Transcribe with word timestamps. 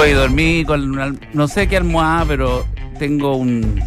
Hoy 0.00 0.12
dormí 0.12 0.64
con 0.64 0.90
una, 0.92 1.12
no 1.32 1.48
sé 1.48 1.66
qué 1.68 1.76
almohada, 1.76 2.24
pero 2.26 2.66
tengo 2.98 3.36
un. 3.36 3.82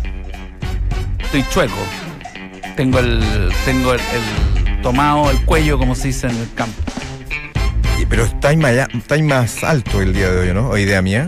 Estoy 1.19 1.43
chueco. 1.51 1.77
Tengo 2.75 2.99
el. 2.99 3.49
Tengo 3.65 3.93
el, 3.93 3.99
el 3.99 4.81
tomado, 4.81 5.29
el 5.31 5.39
cuello, 5.45 5.77
como 5.77 5.95
se 5.95 6.07
dice 6.09 6.27
en 6.27 6.35
el 6.37 6.53
campo. 6.53 6.81
Pero 8.09 8.25
estáis 8.25 8.57
más, 8.57 8.71
allá- 8.71 8.87
estáis 8.93 9.23
más 9.23 9.63
alto 9.63 10.01
el 10.01 10.13
día 10.13 10.29
de 10.31 10.39
hoy, 10.49 10.53
¿no? 10.53 10.69
O 10.69 10.77
idea 10.77 11.01
mía. 11.01 11.27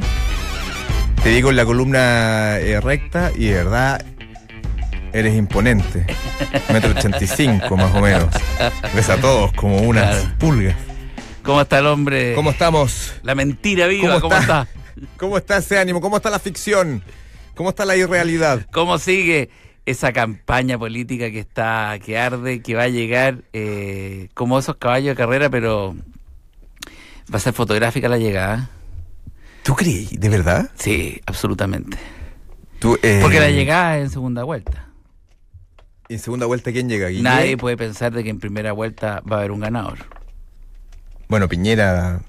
Te 1.24 1.30
digo 1.30 1.50
en 1.52 1.56
la 1.56 1.64
columna 1.64 2.58
eh, 2.60 2.82
recta 2.82 3.32
y 3.38 3.46
de 3.46 3.54
verdad 3.54 4.04
eres 5.14 5.34
imponente. 5.36 6.06
Metro 6.74 6.92
ochenta 6.92 7.24
y 7.24 7.28
cinco 7.28 7.78
más 7.78 7.94
o 7.96 8.02
menos. 8.02 8.26
Ves 8.94 9.10
a 9.10 9.16
todos 9.16 9.54
como 9.54 9.78
unas 9.78 10.10
Claro. 10.18 10.36
pulgas. 10.40 10.76
¿Cómo 11.44 11.62
está 11.62 11.80
el 11.80 11.88
hombre? 11.88 12.34
¿Cómo 12.36 12.52
estamos? 12.52 13.14
La 13.24 13.36
mentira 13.36 13.88
viva, 13.88 14.22
¿Cómo 14.22 14.30
¿cómo, 14.30 14.42
está? 14.42 14.62
está? 14.62 15.08
¿Cómo 15.18 15.38
está 15.38 15.58
ese 15.58 15.78
ánimo? 15.78 16.00
¿Cómo 16.00 16.18
está 16.18 16.30
la 16.30 16.40
ficción? 16.40 17.04
¿Cómo 17.54 17.70
está 17.70 17.86
la 17.86 17.98
irrealidad? 17.98 18.66
¿Cómo 18.72 18.98
sigue 18.98 19.50
esa 19.86 20.14
campaña 20.14 20.78
política 20.80 21.30
que 21.30 21.40
está, 21.40 22.00
que 22.04 22.18
arde, 22.18 22.62
que 22.62 22.76
va 22.76 22.84
a 22.84 22.88
llegar 22.88 23.40
eh, 23.52 24.30
como 24.34 24.58
esos 24.58 24.78
caballos 24.78 25.10
de 25.10 25.16
carrera, 25.16 25.50
pero 25.50 25.96
va 27.32 27.38
a 27.38 27.40
ser 27.40 27.54
fotográfica 27.54 28.08
la 28.08 28.18
llegada? 28.18 28.70
¿Tú 29.64 29.76
crees? 29.76 30.18
¿De 30.18 30.30
verdad? 30.30 30.72
Sí, 30.76 31.22
absolutamente. 31.26 31.98
Tú, 32.80 32.98
eh, 33.04 33.20
Porque 33.22 33.42
la 33.42 33.50
llegada 33.50 33.98
es 33.98 34.06
en 34.06 34.10
segunda 34.12 34.44
vuelta. 34.44 34.88
En 36.08 36.20
segunda 36.20 36.46
vuelta, 36.46 36.72
¿quién 36.72 36.88
llega? 36.88 37.10
¿Guille? 37.10 37.24
Nadie 37.24 37.58
puede 37.58 37.76
pensar 37.76 38.14
de 38.14 38.24
que 38.24 38.30
en 38.30 38.40
primera 38.40 38.72
vuelta 38.72 39.22
va 39.30 39.38
a 39.38 39.40
haber 39.40 39.52
un 39.52 39.60
ganador. 39.60 40.23
Bueno, 41.34 41.50
Piñera 41.50 42.20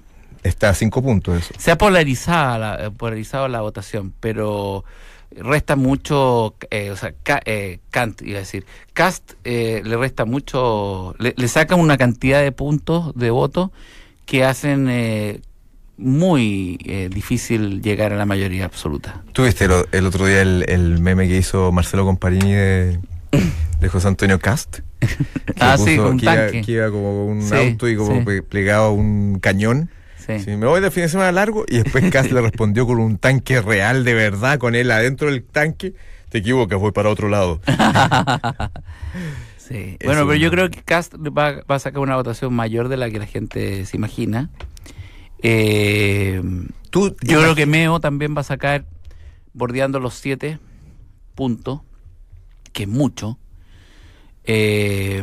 está 0.43 0.71
a 0.71 0.75
cinco 0.75 1.03
puntos 1.03 1.37
eso. 1.43 1.53
Se 1.59 1.71
ha 1.71 1.77
polarizado 1.77 2.57
la, 2.57 2.87
eh, 2.87 2.91
polarizado 2.91 3.49
la 3.49 3.61
votación, 3.61 4.15
pero 4.19 4.83
resta 5.37 5.77
mucho, 5.77 6.55
eh, 6.71 6.91
o 6.91 6.97
sea, 6.97 7.13
Ca- 7.23 7.43
eh, 7.45 7.81
Kant 7.91 8.23
iba 8.23 8.39
a 8.39 8.41
decir, 8.41 8.65
Cast 8.95 9.33
eh, 9.45 9.83
le 9.85 9.99
resta 9.99 10.25
mucho, 10.25 11.15
le, 11.19 11.35
le 11.37 11.49
saca 11.49 11.75
una 11.75 11.99
cantidad 11.99 12.41
de 12.41 12.51
puntos 12.51 13.15
de 13.15 13.29
voto 13.29 13.73
que 14.25 14.43
hacen 14.43 14.89
eh, 14.89 15.43
muy 15.99 16.79
eh, 16.87 17.11
difícil 17.13 17.83
llegar 17.83 18.15
a 18.15 18.17
la 18.17 18.25
mayoría 18.25 18.65
absoluta. 18.65 19.23
¿Tuviste 19.35 19.67
el, 19.67 19.85
el 19.93 20.07
otro 20.07 20.25
día 20.25 20.41
el, 20.41 20.65
el 20.67 20.99
meme 21.01 21.29
que 21.29 21.37
hizo 21.37 21.71
Marcelo 21.73 22.07
Comparini 22.07 22.53
de, 22.55 23.01
de 23.85 23.91
José 23.91 24.09
Antonio 24.09 24.39
Cast? 24.39 24.79
Que 25.01 25.07
Ah, 25.61 25.77
sí, 25.79 25.97
con 25.97 26.07
un 26.07 26.19
que, 26.19 26.25
iba, 26.25 26.35
tanque. 26.35 26.63
que 26.63 26.73
iba 26.73 26.91
como 26.91 27.27
un 27.27 27.43
Sí, 27.43 27.55
auto 27.55 27.89
y 27.89 27.97
como 27.97 28.25
sí. 28.31 28.41
plegado 28.41 28.87
a 28.87 28.93
un 28.93 29.39
cañón. 29.41 29.91
Sí. 30.19 30.41
Sí, 30.41 30.57
me 30.57 30.67
voy 30.67 30.81
de 30.81 30.91
fin 30.91 31.03
de 31.03 31.09
semana 31.11 31.33
largo 31.33 31.65
y 31.69 31.77
después 31.79 32.11
Cast 32.11 32.33
le 32.33 32.41
respondió 32.41 32.87
con 32.87 32.99
un 32.99 33.19
tanque 33.19 33.61
real 33.61 34.05
de 34.05 34.15
verdad, 34.15 34.59
con 34.59 34.75
él 34.75 34.91
adentro 34.91 35.31
del 35.31 35.45
tanque. 35.45 35.95
Te 36.31 36.39
equivocas, 36.39 36.81
voy 36.81 36.93
para 36.93 37.11
otro 37.11 37.29
lado. 37.29 37.61
Sí. 39.57 39.97
Bueno, 40.05 40.27
pero 40.27 40.35
yo 40.35 40.51
creo 40.51 40.69
que 40.71 40.83
Cast 40.83 41.15
va, 41.15 41.63
va 41.71 41.77
a 41.77 41.79
sacar 41.79 42.01
una 42.01 42.17
votación 42.17 42.53
mayor 42.53 42.89
de 42.89 42.99
la 42.99 43.09
que 43.11 43.19
la 43.19 43.27
gente 43.27 43.87
se 43.87 43.97
imagina. 43.97 44.51
Eh, 45.43 46.43
Tú, 46.91 47.17
Yo 47.23 47.41
creo 47.41 47.55
que 47.55 47.65
Meo 47.67 47.99
también 47.99 48.37
va 48.37 48.43
a 48.43 48.45
sacar 48.45 48.85
bordeando 49.55 50.01
los 50.01 50.15
7 50.15 50.59
puntos, 51.35 51.81
que 52.73 52.83
es 52.83 52.89
mucho. 52.89 53.39
Eh, 54.47 55.23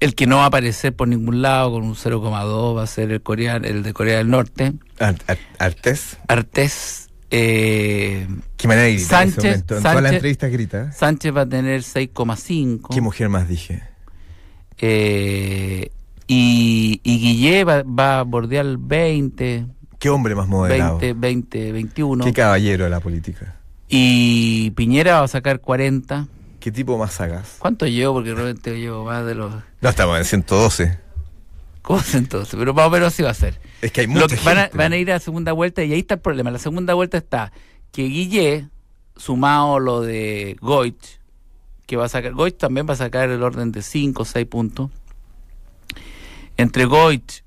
el 0.00 0.14
que 0.14 0.26
no 0.26 0.36
va 0.36 0.44
a 0.44 0.46
aparecer 0.46 0.94
por 0.94 1.08
ningún 1.08 1.42
lado 1.42 1.72
con 1.72 1.82
un 1.84 1.94
0,2 1.94 2.76
va 2.76 2.82
a 2.82 2.86
ser 2.86 3.10
el, 3.10 3.20
coreano, 3.22 3.66
el 3.66 3.82
de 3.82 3.92
Corea 3.92 4.18
del 4.18 4.28
Norte. 4.30 4.72
Ar- 4.98 5.16
Ar- 5.26 5.38
Artés, 5.58 6.18
Artés, 6.28 7.08
eh, 7.30 8.26
qué 8.56 8.68
manera 8.68 8.86
de 8.86 8.94
gritar 8.94 9.22
en 9.24 9.32
Sánchez, 9.32 9.44
momento. 9.50 9.76
En 9.76 9.82
todas 9.82 9.94
las 9.94 10.02
Sánchez. 10.02 10.12
entrevistas 10.14 10.50
grita. 10.52 10.92
Sánchez 10.92 11.36
va 11.36 11.40
a 11.42 11.46
tener 11.48 11.82
6,5. 11.82 12.94
¿Qué 12.94 13.00
mujer 13.00 13.28
más 13.28 13.48
dije? 13.48 13.82
Eh, 14.78 15.90
y, 16.26 17.00
y 17.02 17.18
Guillé 17.18 17.64
va, 17.64 17.82
va 17.82 18.20
a 18.20 18.22
bordear 18.22 18.66
el 18.66 18.76
20, 18.78 19.66
¿Qué 19.98 20.10
hombre 20.10 20.36
más 20.36 20.46
moderado? 20.46 20.98
20, 20.98 21.18
20, 21.18 21.72
21. 21.72 22.24
¿Qué 22.24 22.32
caballero 22.32 22.84
de 22.84 22.90
la 22.90 23.00
política? 23.00 23.56
Y 23.88 24.70
Piñera 24.72 25.18
va 25.18 25.24
a 25.24 25.28
sacar 25.28 25.60
40. 25.60 26.28
¿Qué 26.60 26.72
tipo 26.72 26.98
más 26.98 27.14
sagaz? 27.14 27.56
¿Cuánto 27.58 27.86
llevo? 27.86 28.14
Porque 28.14 28.34
realmente 28.34 28.78
llevo 28.78 29.04
más 29.04 29.24
de 29.24 29.34
los... 29.34 29.52
No, 29.80 29.88
estamos 29.88 30.18
en 30.18 30.24
112. 30.24 30.98
¿Cómo 31.82 32.00
es 32.00 32.14
entonces? 32.14 32.54
Pero 32.58 32.74
más 32.74 32.86
o 32.86 32.90
menos 32.90 33.08
así 33.08 33.22
va 33.22 33.30
a 33.30 33.34
ser. 33.34 33.60
Es 33.80 33.92
que 33.92 34.02
hay 34.02 34.06
Lo 34.08 34.14
mucha 34.14 34.36
van, 34.44 34.58
a, 34.58 34.62
gente. 34.62 34.76
van 34.76 34.92
a 34.92 34.96
ir 34.96 35.10
a 35.10 35.14
la 35.14 35.20
segunda 35.20 35.52
vuelta 35.52 35.84
y 35.84 35.92
ahí 35.92 36.00
está 36.00 36.14
el 36.14 36.20
problema. 36.20 36.50
La 36.50 36.58
segunda 36.58 36.94
vuelta 36.94 37.16
está 37.16 37.52
que 37.92 38.02
Guille, 38.02 38.68
sumado 39.16 39.78
lo 39.78 40.00
de 40.02 40.56
Goich, 40.60 41.20
que 41.86 41.96
va 41.96 42.06
a 42.06 42.08
sacar... 42.08 42.32
Goich 42.34 42.58
también 42.58 42.88
va 42.88 42.94
a 42.94 42.96
sacar 42.96 43.30
el 43.30 43.42
orden 43.42 43.72
de 43.72 43.82
5 43.82 44.22
o 44.22 44.24
6 44.26 44.46
puntos. 44.46 44.90
Entre 46.56 46.84
Goich, 46.84 47.44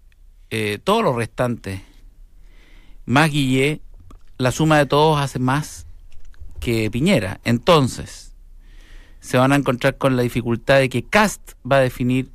eh, 0.49 0.79
todos 0.83 1.03
los 1.03 1.15
restantes, 1.15 1.81
más 3.05 3.29
Guille, 3.29 3.81
la 4.37 4.51
suma 4.51 4.77
de 4.77 4.85
todos 4.85 5.19
hace 5.19 5.37
más 5.37 5.85
que 6.59 6.89
Piñera. 6.89 7.41
Entonces, 7.43 8.30
se 9.21 9.37
van 9.37 9.53
a 9.53 9.55
encontrar 9.55 9.97
con 9.97 10.17
la 10.17 10.23
dificultad 10.23 10.79
de 10.79 10.89
que 10.89 11.03
Cast 11.03 11.53
va 11.69 11.77
a 11.77 11.79
definir 11.79 12.29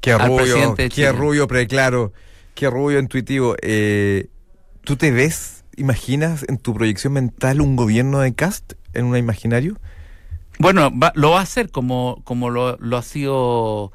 Qué 0.00 0.12
al 0.12 0.28
rubio, 0.28 0.36
presidente 0.36 0.82
de 0.84 0.88
qué 0.90 1.12
rubio 1.12 1.48
preclaro, 1.48 2.12
qué 2.54 2.68
rubio 2.70 2.98
intuitivo. 2.98 3.56
Eh, 3.62 4.28
¿Tú 4.84 4.96
te 4.96 5.10
ves, 5.10 5.64
imaginas 5.76 6.44
en 6.48 6.58
tu 6.58 6.74
proyección 6.74 7.14
mental 7.14 7.60
un 7.60 7.74
gobierno 7.74 8.20
de 8.20 8.34
cast 8.34 8.74
en 8.92 9.06
un 9.06 9.16
imaginario? 9.16 9.78
Bueno, 10.58 10.90
va- 10.96 11.12
lo 11.16 11.30
va 11.30 11.40
a 11.40 11.42
hacer 11.42 11.70
como, 11.70 12.20
como 12.24 12.50
lo, 12.50 12.76
lo 12.76 12.96
ha 12.98 13.02
sido 13.02 13.92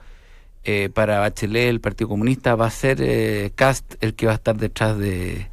eh, 0.64 0.90
para 0.94 1.20
Bachelet, 1.20 1.70
el 1.70 1.80
Partido 1.80 2.10
Comunista, 2.10 2.56
va 2.56 2.66
a 2.66 2.72
ser 2.72 2.98
eh, 3.02 3.52
Cast 3.56 3.94
el 4.02 4.16
que 4.16 4.26
va 4.26 4.34
a 4.34 4.36
estar 4.36 4.58
detrás 4.58 4.98
de, 4.98 5.48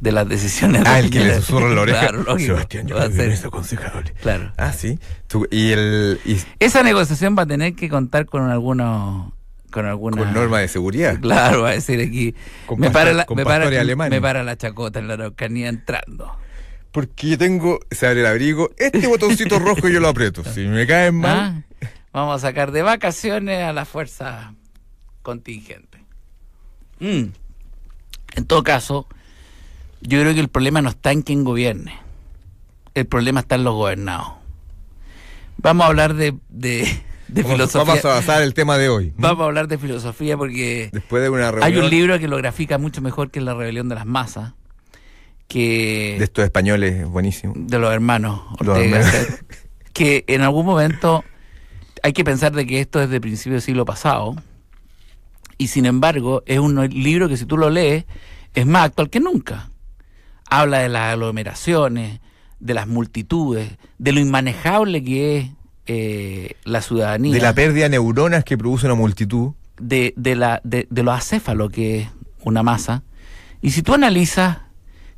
de 0.00 0.12
las 0.12 0.28
decisiones. 0.28 0.82
Ah, 0.86 0.94
de 0.94 1.00
el 1.00 1.10
que 1.10 1.20
le 1.20 1.34
susurra 1.36 1.68
la 1.68 1.82
oreja. 1.82 2.00
Claro, 2.00 2.22
lógico, 2.24 2.54
Sebastián, 2.54 2.86
yo 2.86 3.00
ser. 3.00 3.20
eres 3.20 3.44
aconsejable. 3.44 4.12
Claro. 4.22 4.52
Ah, 4.56 4.72
sí. 4.72 4.98
Tú- 5.28 5.46
y 5.50 5.72
el 5.72 6.20
y 6.24 6.38
Esa 6.58 6.82
negociación 6.82 7.36
va 7.38 7.42
a 7.42 7.46
tener 7.46 7.74
que 7.74 7.88
contar 7.88 8.26
con 8.26 8.50
algunos... 8.50 9.32
Con 9.70 9.86
alguna... 9.86 10.16
con 10.16 10.32
norma 10.32 10.58
de 10.58 10.66
seguridad. 10.68 11.20
Claro, 11.20 11.62
va 11.62 11.68
a 11.70 11.72
decir 11.72 12.00
aquí... 12.00 12.34
Con 12.66 12.80
me, 12.80 12.88
pastor- 12.88 12.92
para 12.92 13.12
la, 13.12 13.24
con 13.26 13.36
me, 13.36 13.44
para, 13.44 13.70
me 14.08 14.20
para 14.20 14.42
la 14.42 14.56
chacota 14.56 14.98
en 14.98 15.06
la 15.06 15.14
Araucanía 15.14 15.68
entrando. 15.68 16.34
Porque 16.90 17.28
yo 17.28 17.38
tengo, 17.38 17.78
se 17.90 18.06
abre 18.08 18.20
el 18.20 18.26
abrigo, 18.26 18.70
este 18.78 19.06
botoncito 19.06 19.58
rojo 19.60 19.86
yo 19.88 20.00
lo 20.00 20.08
aprieto. 20.08 20.42
Si 20.42 20.66
me 20.66 20.86
caen 20.88 21.14
mal, 21.14 21.64
Ah, 21.80 21.86
Vamos 22.12 22.42
a 22.42 22.48
sacar 22.48 22.72
de 22.72 22.82
vacaciones 22.82 23.62
a 23.62 23.72
la 23.72 23.84
fuerza 23.84 24.54
contingente. 25.22 26.04
Mm. 26.98 27.26
En 28.36 28.44
todo 28.46 28.64
caso, 28.64 29.06
yo 30.02 30.20
creo 30.20 30.34
que 30.34 30.40
el 30.40 30.48
problema 30.48 30.82
no 30.82 30.90
está 30.90 31.12
en 31.12 31.22
quien 31.22 31.44
gobierne. 31.44 31.98
El 32.94 33.06
problema 33.06 33.40
está 33.40 33.54
en 33.54 33.64
los 33.64 33.74
gobernados. 33.74 34.28
Vamos 35.58 35.84
a 35.84 35.88
hablar 35.88 36.14
de, 36.14 36.34
de, 36.48 36.88
de 37.28 37.42
vamos, 37.42 37.52
filosofía. 37.56 37.84
vamos 37.84 38.04
a 38.04 38.08
basar 38.08 38.42
el 38.42 38.54
tema 38.54 38.78
de 38.78 38.88
hoy. 38.88 39.12
Vamos 39.16 39.42
a 39.42 39.46
hablar 39.46 39.68
de 39.68 39.78
filosofía 39.78 40.36
porque 40.36 40.90
Después 40.92 41.22
de 41.22 41.28
una 41.28 41.50
reunión 41.50 41.62
hay 41.72 41.78
un 41.78 41.90
libro 41.90 42.18
que 42.18 42.28
lo 42.28 42.36
grafica 42.38 42.78
mucho 42.78 43.00
mejor 43.02 43.30
que 43.30 43.40
La 43.40 43.54
rebelión 43.54 43.88
de 43.88 43.94
las 43.94 44.06
masas, 44.06 44.54
que 45.48 46.16
de 46.18 46.24
estos 46.24 46.44
españoles, 46.44 47.06
buenísimo. 47.06 47.52
de 47.56 47.78
los 47.78 47.92
hermanos 47.92 48.40
Ortega 48.58 49.02
que 49.92 50.24
en 50.28 50.42
algún 50.42 50.64
momento 50.64 51.24
hay 52.02 52.12
que 52.12 52.24
pensar 52.24 52.52
de 52.52 52.64
que 52.66 52.80
esto 52.80 53.02
es 53.02 53.10
de 53.10 53.20
principio 53.20 53.54
del 53.54 53.62
siglo 53.62 53.84
pasado 53.84 54.36
y 55.58 55.66
sin 55.68 55.84
embargo 55.84 56.42
es 56.46 56.58
un 56.60 56.88
libro 56.90 57.28
que 57.28 57.36
si 57.36 57.44
tú 57.44 57.58
lo 57.58 57.68
lees 57.68 58.04
es 58.54 58.66
más 58.66 58.86
actual 58.86 59.10
que 59.10 59.20
nunca. 59.20 59.69
Habla 60.50 60.80
de 60.80 60.88
las 60.88 61.12
aglomeraciones, 61.12 62.20
de 62.58 62.74
las 62.74 62.86
multitudes, 62.86 63.78
de 63.98 64.12
lo 64.12 64.20
inmanejable 64.20 65.02
que 65.02 65.38
es 65.38 65.50
eh, 65.86 66.54
la 66.64 66.82
ciudadanía, 66.82 67.32
De 67.34 67.40
la 67.40 67.54
pérdida 67.54 67.84
de 67.84 67.90
neuronas 67.90 68.44
que 68.44 68.58
produce 68.58 68.86
una 68.86 68.94
multitud. 68.94 69.52
de, 69.78 70.12
de, 70.16 70.36
la, 70.36 70.60
de, 70.64 70.86
de 70.90 71.02
lo 71.02 71.12
acéfalo 71.12 71.68
que 71.70 72.00
es 72.00 72.08
una 72.42 72.62
masa. 72.62 73.02
Y 73.62 73.70
si 73.70 73.82
tú 73.82 73.94
analizas 73.94 74.58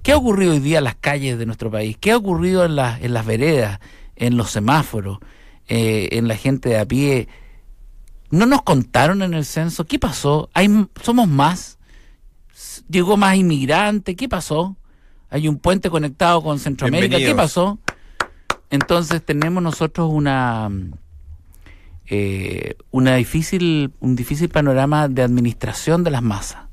qué 0.02 0.12
ha 0.12 0.17
ocurrido 0.17 0.52
hoy 0.52 0.61
día 0.61 0.79
en 0.79 0.84
las 0.84 0.94
calles 0.96 1.38
de 1.38 1.46
nuestro 1.46 1.70
país, 1.70 1.96
qué 2.00 2.12
ha 2.12 2.17
ocurrido 2.17 2.64
en, 2.64 2.76
las 2.76 3.00
en 3.02 3.12
las 3.14 3.25
veredas, 3.26 3.81
en 4.17 4.37
los 4.37 4.50
semáforos, 4.50 5.19
eh, 5.69 6.08
en 6.12 6.29
la 6.29 6.37
gente 6.37 6.69
de 6.70 6.79
a 6.79 6.87
pie, 6.87 7.29
¿no 8.31 8.46
nos 8.46 8.62
contaron 8.62 9.23
en 9.23 9.34
el 9.34 9.44
censo 9.44 9.84
qué 9.84 9.99
pasó? 9.99 10.49
¿Hay, 10.55 10.69
¿Somos 11.02 11.29
más? 11.29 11.79
¿Llegó 12.88 13.17
más 13.17 13.37
inmigrante? 13.37 14.17
¿Qué 14.17 14.29
pasó? 14.29 14.76
¿Hay 15.32 15.49
un 15.49 15.58
puente 15.58 15.88
conectado 15.90 16.43
con 16.43 16.58
Centroamérica? 16.58 17.17
¿Qué 17.17 17.34
pasó? 17.34 17.79
Entonces 18.70 19.25
tenemos 19.25 19.62
nosotros 19.62 20.11
una... 20.12 20.70
eh, 22.06 22.76
una 22.90 23.17
difícil, 23.17 23.93
un 24.00 24.14
difícil 24.14 24.50
panorama 24.50 25.08
de 25.08 25.23
administración 25.23 26.05
de 26.05 26.11
las 26.11 26.23
masas. 26.23 26.64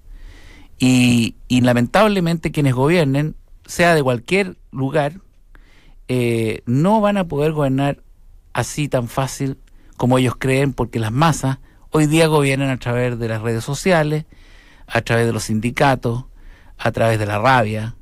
Y, 0.78 1.36
y 1.48 1.62
lamentablemente 1.62 2.52
quienes 2.52 2.74
gobiernen, 2.74 3.36
sea 3.66 3.96
de 3.96 4.04
cualquier 4.04 4.58
lugar, 4.72 5.22
eh, 6.10 6.62
no 6.66 7.00
van 7.02 7.18
a 7.18 7.28
poder 7.28 7.54
gobernar 7.54 8.02
así 8.52 8.90
tan 8.90 9.08
fácil 9.08 9.58
como 9.96 10.18
ellos 10.18 10.36
creen, 10.38 10.74
porque 10.74 11.00
las 11.00 11.12
masas 11.12 11.60
hoy 11.92 12.08
día 12.08 12.28
gobiernan 12.28 12.70
a 12.70 12.78
través 12.78 13.18
de 13.20 13.28
las 13.28 13.42
redes 13.42 13.64
sociales, 13.64 14.26
a 14.88 15.02
través 15.02 15.26
de 15.26 15.34
los 15.34 15.44
sindicatos, 15.44 16.26
a 16.78 16.92
través 16.92 17.20
de 17.20 17.26
la 17.26 17.40
rabia, 17.40 17.96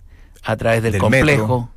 a 0.48 0.56
través 0.56 0.82
del, 0.82 0.94
Del 0.94 1.02
complejo, 1.02 1.60
metro. 1.60 1.70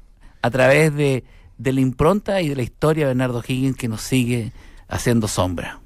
a 0.42 0.50
través 0.50 0.94
de, 0.94 1.24
de 1.58 1.72
la 1.72 1.80
impronta 1.80 2.40
y 2.40 2.48
de 2.50 2.56
la 2.56 2.62
historia 2.62 3.04
de 3.04 3.08
Bernardo 3.08 3.42
Higgins 3.46 3.76
que 3.76 3.88
nos 3.88 4.00
sigue 4.00 4.52
haciendo 4.88 5.26
sombra. 5.28 5.80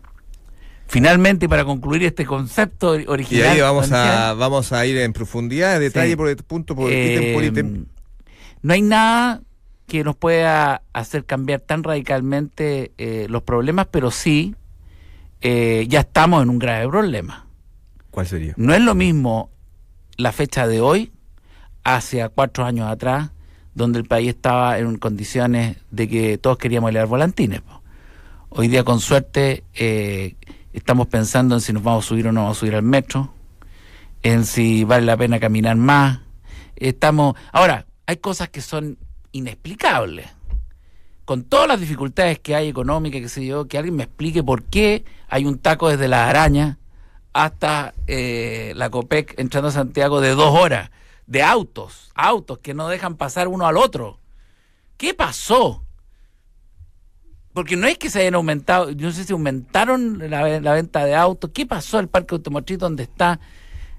Finalmente, 0.87 1.49
para 1.49 1.65
concluir 1.65 2.05
este 2.05 2.27
concepto 2.27 3.01
Y 3.01 3.07
original. 3.07 3.49
ahí 3.49 3.61
vamos 3.61 3.91
a, 3.91 4.35
vamos 4.35 4.73
a 4.73 4.85
ir 4.85 4.99
en 4.99 5.13
profundidad, 5.15 5.81
detalle 5.81 6.11
Sí. 6.11 6.17
por 6.17 6.37
punto 6.45 6.77
por 6.77 6.93
eh, 6.93 7.15
ítem 7.15 7.35
por 7.35 7.43
ítem. 7.45 7.87
no 8.63 8.75
hay 8.75 8.83
nada 8.83 9.41
que 9.87 10.05
nos 10.05 10.15
pueda 10.17 10.83
hacer 10.93 11.25
cambiar 11.25 11.61
tan 11.61 11.83
radicalmente 11.85 12.93
eh, 12.99 13.27
los 13.31 13.43
problemas, 13.43 13.87
pero 13.91 14.11
sí 14.11 14.55
eh, 15.41 15.87
ya 15.89 16.01
estamos 16.01 16.43
en 16.43 16.51
un 16.51 16.59
grave 16.59 16.87
problema. 16.89 17.47
¿Cuál 18.11 18.27
sería? 18.27 18.53
No 18.59 18.75
es 18.75 18.81
lo 18.83 18.95
mismo 18.95 19.51
la 20.17 20.33
fecha 20.33 20.67
de 20.67 20.81
hoy 20.83 21.13
hacia 21.85 22.29
cuatro 22.31 22.65
años 22.65 22.91
atrás, 22.91 23.31
donde 23.75 23.99
el 23.99 24.07
país 24.07 24.31
estaba 24.31 24.79
en 24.79 24.97
condiciones 24.97 25.77
de 25.91 26.09
que 26.09 26.39
todos 26.39 26.59
queríamos 26.59 26.91
elevar 26.91 27.09
volantines. 27.09 27.63
Hoy 28.49 28.69
día, 28.69 28.85
con 28.85 29.01
suerte, 29.01 29.65
eh, 29.75 30.37
estamos 30.73 31.09
pensando 31.09 31.55
en 31.55 31.61
si 31.61 31.73
nos 31.73 31.83
vamos 31.83 32.05
a 32.05 32.09
subir 32.09 32.27
o 32.29 32.33
no 32.33 32.43
vamos 32.43 32.57
a 32.57 32.61
subir 32.61 32.75
al 32.75 32.83
metro, 32.83 33.33
en 34.23 34.47
si 34.47 34.85
vale 34.85 35.05
la 35.05 35.17
pena 35.17 35.39
caminar 35.39 35.77
más. 35.77 36.21
Estamos. 36.77 37.37
Ahora, 37.53 37.87
hay 38.07 38.17
cosas 38.19 38.49
que 38.49 38.61
son 38.61 38.99
inexplicables. 39.33 40.29
Con 41.25 41.45
todas 41.45 41.67
las 41.67 41.81
dificultades 41.81 42.39
que 42.39 42.55
hay 42.55 42.69
económicas, 42.69 43.21
que 43.21 43.29
sé 43.29 43.45
yo, 43.47 43.67
que 43.67 43.79
alguien 43.79 43.97
me 43.97 44.05
explique 44.05 44.43
por 44.43 44.63
qué 44.65 45.05
hay 45.29 45.47
un 45.47 45.59
taco 45.59 45.89
desde 45.89 46.07
la 46.07 46.29
araña 46.29 46.79
hasta 47.33 47.95
eh, 48.07 48.73
la 48.77 48.91
COPEC 48.91 49.39
entrando 49.39 49.69
a 49.69 49.73
Santiago 49.73 50.21
de 50.21 50.31
dos 50.31 50.55
horas, 50.55 50.91
de 51.27 51.43
autos, 51.43 52.11
autos 52.15 52.59
que 52.59 52.75
no 52.75 52.89
dejan 52.89 53.17
pasar 53.17 53.49
uno 53.49 53.67
al 53.67 53.77
otro. 53.77 54.19
¿Qué 54.97 55.15
pasó? 55.15 55.85
Porque 57.53 57.77
no 57.77 57.87
es 57.87 57.99
que 57.99 58.11
se 58.11 58.21
hayan 58.21 58.35
aumentado, 58.35 58.91
yo 58.91 59.07
no 59.07 59.13
sé 59.13 59.25
si 59.25 59.33
aumentaron 59.33 60.19
la, 60.29 60.61
la 60.61 60.73
venta 60.73 61.05
de 61.05 61.15
autos. 61.15 61.51
¿Qué 61.55 61.67
pasó 61.67 62.01
el 62.01 62.09
parque 62.09 62.35
automotriz 62.35 62.79
donde 62.79 63.05
está? 63.05 63.41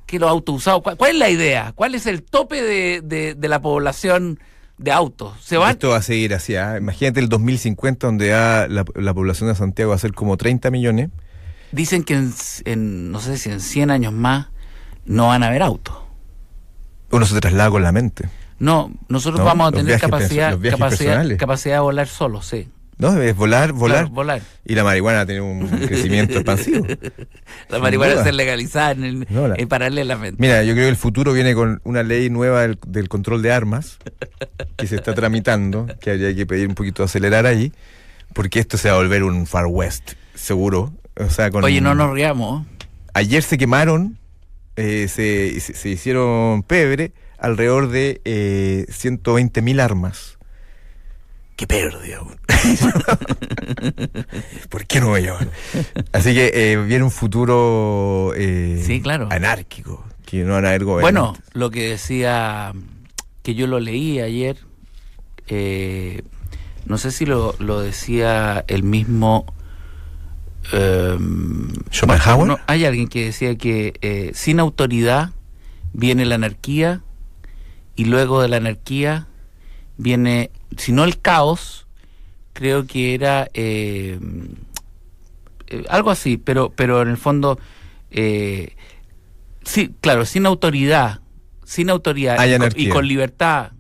que 0.06 0.20
los 0.20 0.30
autos 0.30 0.56
usados? 0.58 0.84
¿Cuál, 0.84 0.98
cuál 0.98 1.12
es 1.14 1.18
la 1.18 1.30
idea? 1.32 1.72
¿Cuál 1.74 1.96
es 1.96 2.06
el 2.06 2.22
tope 2.22 2.62
de, 2.62 3.02
de- 3.02 3.34
de 3.34 3.48
la 3.50 3.60
población 3.60 4.40
de 4.78 4.92
autos? 4.92 5.34
¿Se 5.44 5.58
van? 5.58 5.72
Esto 5.72 5.90
va 5.90 5.96
a 5.98 6.02
seguir 6.04 6.36
así. 6.36 6.56
¿ah? 6.56 6.78
Imagínate 6.78 7.20
el 7.22 7.28
2050, 7.28 8.06
donde 8.06 8.28
ya 8.28 8.68
la, 8.70 8.86
la 8.94 9.14
población 9.16 9.50
de 9.50 9.56
Santiago 9.56 9.90
va 9.90 9.96
a 9.96 10.00
ser 10.00 10.14
como 10.14 10.38
30 10.38 10.70
millones. 10.70 11.10
Dicen 11.72 12.04
que 12.04 12.14
en, 12.14 12.32
en, 12.66 13.12
no 13.12 13.20
sé 13.20 13.40
si 13.40 13.50
en 13.50 13.62
100 13.62 13.90
años 13.90 14.14
más 14.14 14.50
no 15.06 15.30
van 15.30 15.42
a 15.42 15.48
haber 15.48 15.64
autos. 15.64 15.96
Uno 17.12 17.26
se 17.26 17.40
traslada 17.40 17.70
con 17.70 17.84
la 17.84 17.92
mente. 17.92 18.28
No, 18.60 18.92
nosotros 19.10 19.40
No, 19.40 19.46
vamos 19.46 19.68
a 19.70 19.72
tener 19.72 20.00
capacidad, 20.00 20.58
capacidad, 20.72 21.38
capacidad 21.38 21.76
de 21.76 21.80
volar 21.82 22.08
solo, 22.08 22.42
sí. 22.42 22.70
¿No? 22.98 23.22
Es 23.22 23.36
volar, 23.36 23.74
volar. 23.74 23.98
Claro, 24.04 24.10
volar. 24.14 24.42
Y 24.64 24.74
la 24.74 24.86
marihuana 24.86 25.26
tener 25.26 25.42
un 25.42 25.68
crecimiento 25.88 26.36
expansivo. 26.36 26.88
La 27.68 27.80
marihuana 27.80 28.24
ser 28.24 28.34
legalizada 28.36 28.92
en 28.92 29.04
el, 29.04 29.28
No, 29.30 29.50
la- 29.50 29.56
eh, 29.56 29.68
paralelamente. 29.68 30.38
Mira, 30.42 30.64
yo 30.64 30.72
creo 30.74 30.86
que 30.86 30.90
el 30.90 30.96
futuro 30.96 31.34
viene 31.34 31.54
con 31.54 31.82
una 31.84 32.04
ley 32.04 32.30
nueva 32.30 32.62
del, 32.62 32.80
del 32.88 33.10
control 33.10 33.42
de 33.42 33.52
armas 33.52 33.98
que 34.78 34.88
se 34.88 34.96
está 34.96 35.14
tramitando, 35.14 35.88
que 36.00 36.12
habría 36.12 36.34
que 36.34 36.46
pedir 36.46 36.70
un 36.70 36.76
poquito 36.76 37.04
de 37.04 37.08
acelerar 37.08 37.46
ahí, 37.46 37.74
porque 38.34 38.60
esto 38.62 38.78
se 38.78 38.88
va 38.90 38.96
a 38.96 38.98
volver 39.00 39.24
un 39.24 39.46
Far 39.46 39.66
West, 39.66 40.14
seguro. 40.34 40.94
O 41.20 41.30
sea, 41.30 41.52
con 41.52 41.66
Oye, 41.66 41.82
no 41.82 41.96
nos 41.96 42.12
riamos. 42.14 42.66
Ayer 43.14 43.44
se 43.44 43.58
quemaron, 43.58 44.18
eh, 44.76 45.08
se, 45.08 45.60
se- 45.60 45.90
hicieron 45.90 46.64
pebre 46.64 47.12
alrededor 47.38 47.90
de 47.90 48.22
eh, 48.26 48.86
120 48.90 49.62
mil 49.62 49.80
armas. 49.80 50.38
¡Qué 51.56 51.68
pérdida! 51.68 52.22
¿Por 54.70 54.86
qué 54.86 55.00
no 55.00 55.12
me 55.12 55.22
llaman? 55.22 55.50
Así 56.12 56.34
que 56.34 56.52
eh, 56.54 56.78
viene 56.78 57.04
un 57.04 57.12
futuro 57.12 58.34
eh, 58.36 58.82
Sí, 58.86 59.02
claro. 59.02 59.28
anárquico, 59.32 60.04
que 60.26 60.44
no 60.44 60.54
van 60.54 60.66
a 60.66 60.70
haber 60.70 60.84
Bueno, 60.84 61.36
lo 61.54 61.70
que 61.72 61.90
decía, 61.90 62.74
que 63.44 63.56
yo 63.56 63.68
lo 63.68 63.80
leí 63.80 64.20
ayer, 64.20 64.58
eh, 65.48 66.22
no 66.86 66.98
sé 66.98 67.12
si 67.12 67.26
lo, 67.26 67.56
lo 67.60 67.82
decía 67.82 68.64
el 68.68 68.84
mismo... 68.84 69.46
eh, 70.72 71.18
¿Schopenhauer? 71.92 72.58
hay 72.68 72.86
alguien 72.86 73.08
que 73.08 73.26
decía 73.26 73.56
que 73.56 73.94
eh, 74.02 74.32
sin 74.34 74.60
autoridad 74.60 75.32
viene 75.94 76.26
la 76.26 76.36
anarquía 76.36 77.02
y 77.96 78.06
luego 78.06 78.42
de 78.42 78.50
la 78.50 78.58
anarquía 78.58 79.28
viene, 79.98 80.52
si 80.78 80.92
no 80.92 81.04
el 81.04 81.20
caos, 81.20 81.88
creo 82.54 82.86
que 82.86 83.14
era 83.14 83.50
eh, 83.54 84.20
eh, 85.68 85.86
algo 85.90 86.12
así, 86.12 86.38
pero, 86.38 86.72
pero 86.76 87.02
en 87.02 87.10
el 87.10 87.18
fondo, 87.18 87.60
eh, 88.12 88.76
sí, 89.64 89.94
claro, 90.02 90.26
sin 90.26 90.46
autoridad, 90.46 91.22
sin 91.64 91.90
autoridad 91.90 92.40
Hay 92.40 92.56
y, 92.76 92.88
y 92.88 92.90
con 92.90 93.08
libertad 93.08 93.72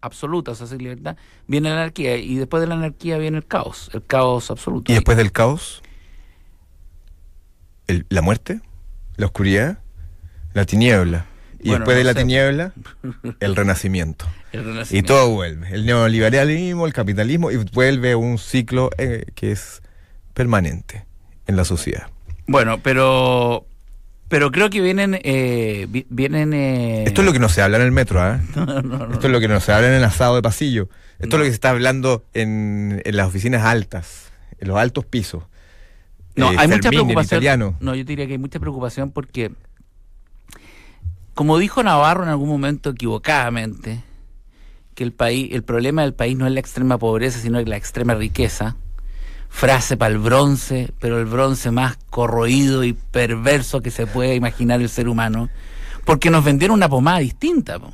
absoluta, 0.00 0.52
o 0.52 0.54
sea, 0.54 0.66
sin 0.66 0.78
libertad, 0.78 1.16
viene 1.46 1.68
la 1.68 1.76
anarquía 1.76 2.16
y 2.16 2.36
después 2.36 2.60
de 2.60 2.68
la 2.68 2.76
anarquía 2.76 3.18
viene 3.18 3.38
el 3.38 3.46
caos, 3.46 3.90
el 3.92 4.04
caos 4.04 4.50
absoluto. 4.50 4.92
¿Y 4.92 4.94
después 4.94 5.16
del 5.16 5.32
caos? 5.32 5.82
El- 7.86 8.06
¿La 8.08 8.22
muerte? 8.22 8.60
¿La 9.16 9.26
oscuridad? 9.26 9.78
¿La 10.54 10.64
tiniebla? 10.64 11.26
Y 11.60 11.68
Bueno, 11.70 11.78
después 11.84 11.96
de 11.96 12.04
la 12.04 12.12
sé. 12.12 12.20
tiniebla, 12.20 12.72
el 13.40 13.56
renacimiento. 13.56 14.26
El 14.52 14.84
Y 14.90 15.02
todo 15.02 15.30
vuelve. 15.30 15.68
El 15.74 15.84
neoliberalismo, 15.86 16.86
el 16.86 16.92
capitalismo, 16.92 17.50
y 17.50 17.56
vuelve 17.56 18.14
un 18.14 18.38
ciclo 18.38 18.90
eh, 18.98 19.24
que 19.34 19.52
es 19.52 19.82
permanente 20.34 21.04
en 21.46 21.56
la 21.56 21.64
sociedad. 21.64 22.08
Bueno, 22.46 22.78
pero 22.82 23.66
pero 24.28 24.50
creo 24.50 24.70
que 24.70 24.80
vienen 24.80 25.18
eh, 25.22 25.86
vi- 25.88 26.06
vienen 26.08 26.52
eh, 26.52 27.04
Esto 27.06 27.22
es 27.22 27.26
lo 27.26 27.32
que 27.32 27.38
no 27.38 27.48
se 27.48 27.62
habla 27.62 27.76
en 27.78 27.84
el 27.84 27.92
metro, 27.92 28.20
¿ah? 28.20 28.40
no, 28.56 28.66
no, 28.66 28.82
no. 28.82 29.12
Esto 29.14 29.26
es 29.28 29.32
lo 29.32 29.40
que 29.40 29.48
no 29.48 29.60
se 29.60 29.72
habla 29.72 29.88
en 29.88 29.94
el 29.94 30.04
asado 30.04 30.34
de 30.36 30.42
pasillo. 30.42 30.88
Esto 31.18 31.36
es 31.36 31.38
lo 31.40 31.44
que 31.44 31.50
se 31.50 31.54
está 31.54 31.70
hablando 31.70 32.24
en, 32.34 33.02
en 33.04 33.16
las 33.16 33.28
oficinas 33.28 33.64
altas, 33.64 34.30
en 34.58 34.68
los 34.68 34.76
altos 34.78 35.04
pisos. 35.06 35.44
No, 36.36 36.52
Eh, 36.52 36.56
hay 36.58 36.68
mucha 36.68 36.82
Fermín, 36.82 37.00
preocupación. 37.00 37.38
italiano. 37.38 37.76
No, 37.80 37.94
yo 37.94 38.04
diría 38.04 38.26
que 38.26 38.32
hay 38.32 38.38
mucha 38.38 38.60
preocupación 38.60 39.10
porque, 39.10 39.52
como 41.34 41.58
dijo 41.58 41.82
Navarro 41.82 42.22
en 42.22 42.28
algún 42.28 42.48
momento 42.48 42.90
equivocadamente, 42.90 44.02
que 44.94 45.04
el 45.04 45.12
país, 45.12 45.50
el 45.52 45.62
problema 45.62 46.02
del 46.02 46.14
país 46.14 46.36
no 46.36 46.46
es 46.46 46.52
la 46.52 46.60
extrema 46.60 46.98
pobreza, 46.98 47.38
sino 47.38 47.60
la 47.60 47.76
extrema 47.76 48.14
riqueza. 48.14 48.76
Frase 49.48 49.96
para 49.96 50.12
el 50.12 50.18
bronce, 50.18 50.92
pero 51.00 51.18
el 51.18 51.24
bronce 51.26 51.70
más 51.70 51.96
corroído 52.10 52.84
y 52.84 52.92
perverso 52.92 53.80
que 53.80 53.90
se 53.90 54.06
puede 54.06 54.34
imaginar 54.34 54.80
el 54.80 54.88
ser 54.88 55.08
humano, 55.08 55.48
porque 56.04 56.30
nos 56.30 56.44
vendieron 56.44 56.74
una 56.76 56.88
pomada 56.88 57.18
distinta. 57.18 57.78
po. 57.78 57.92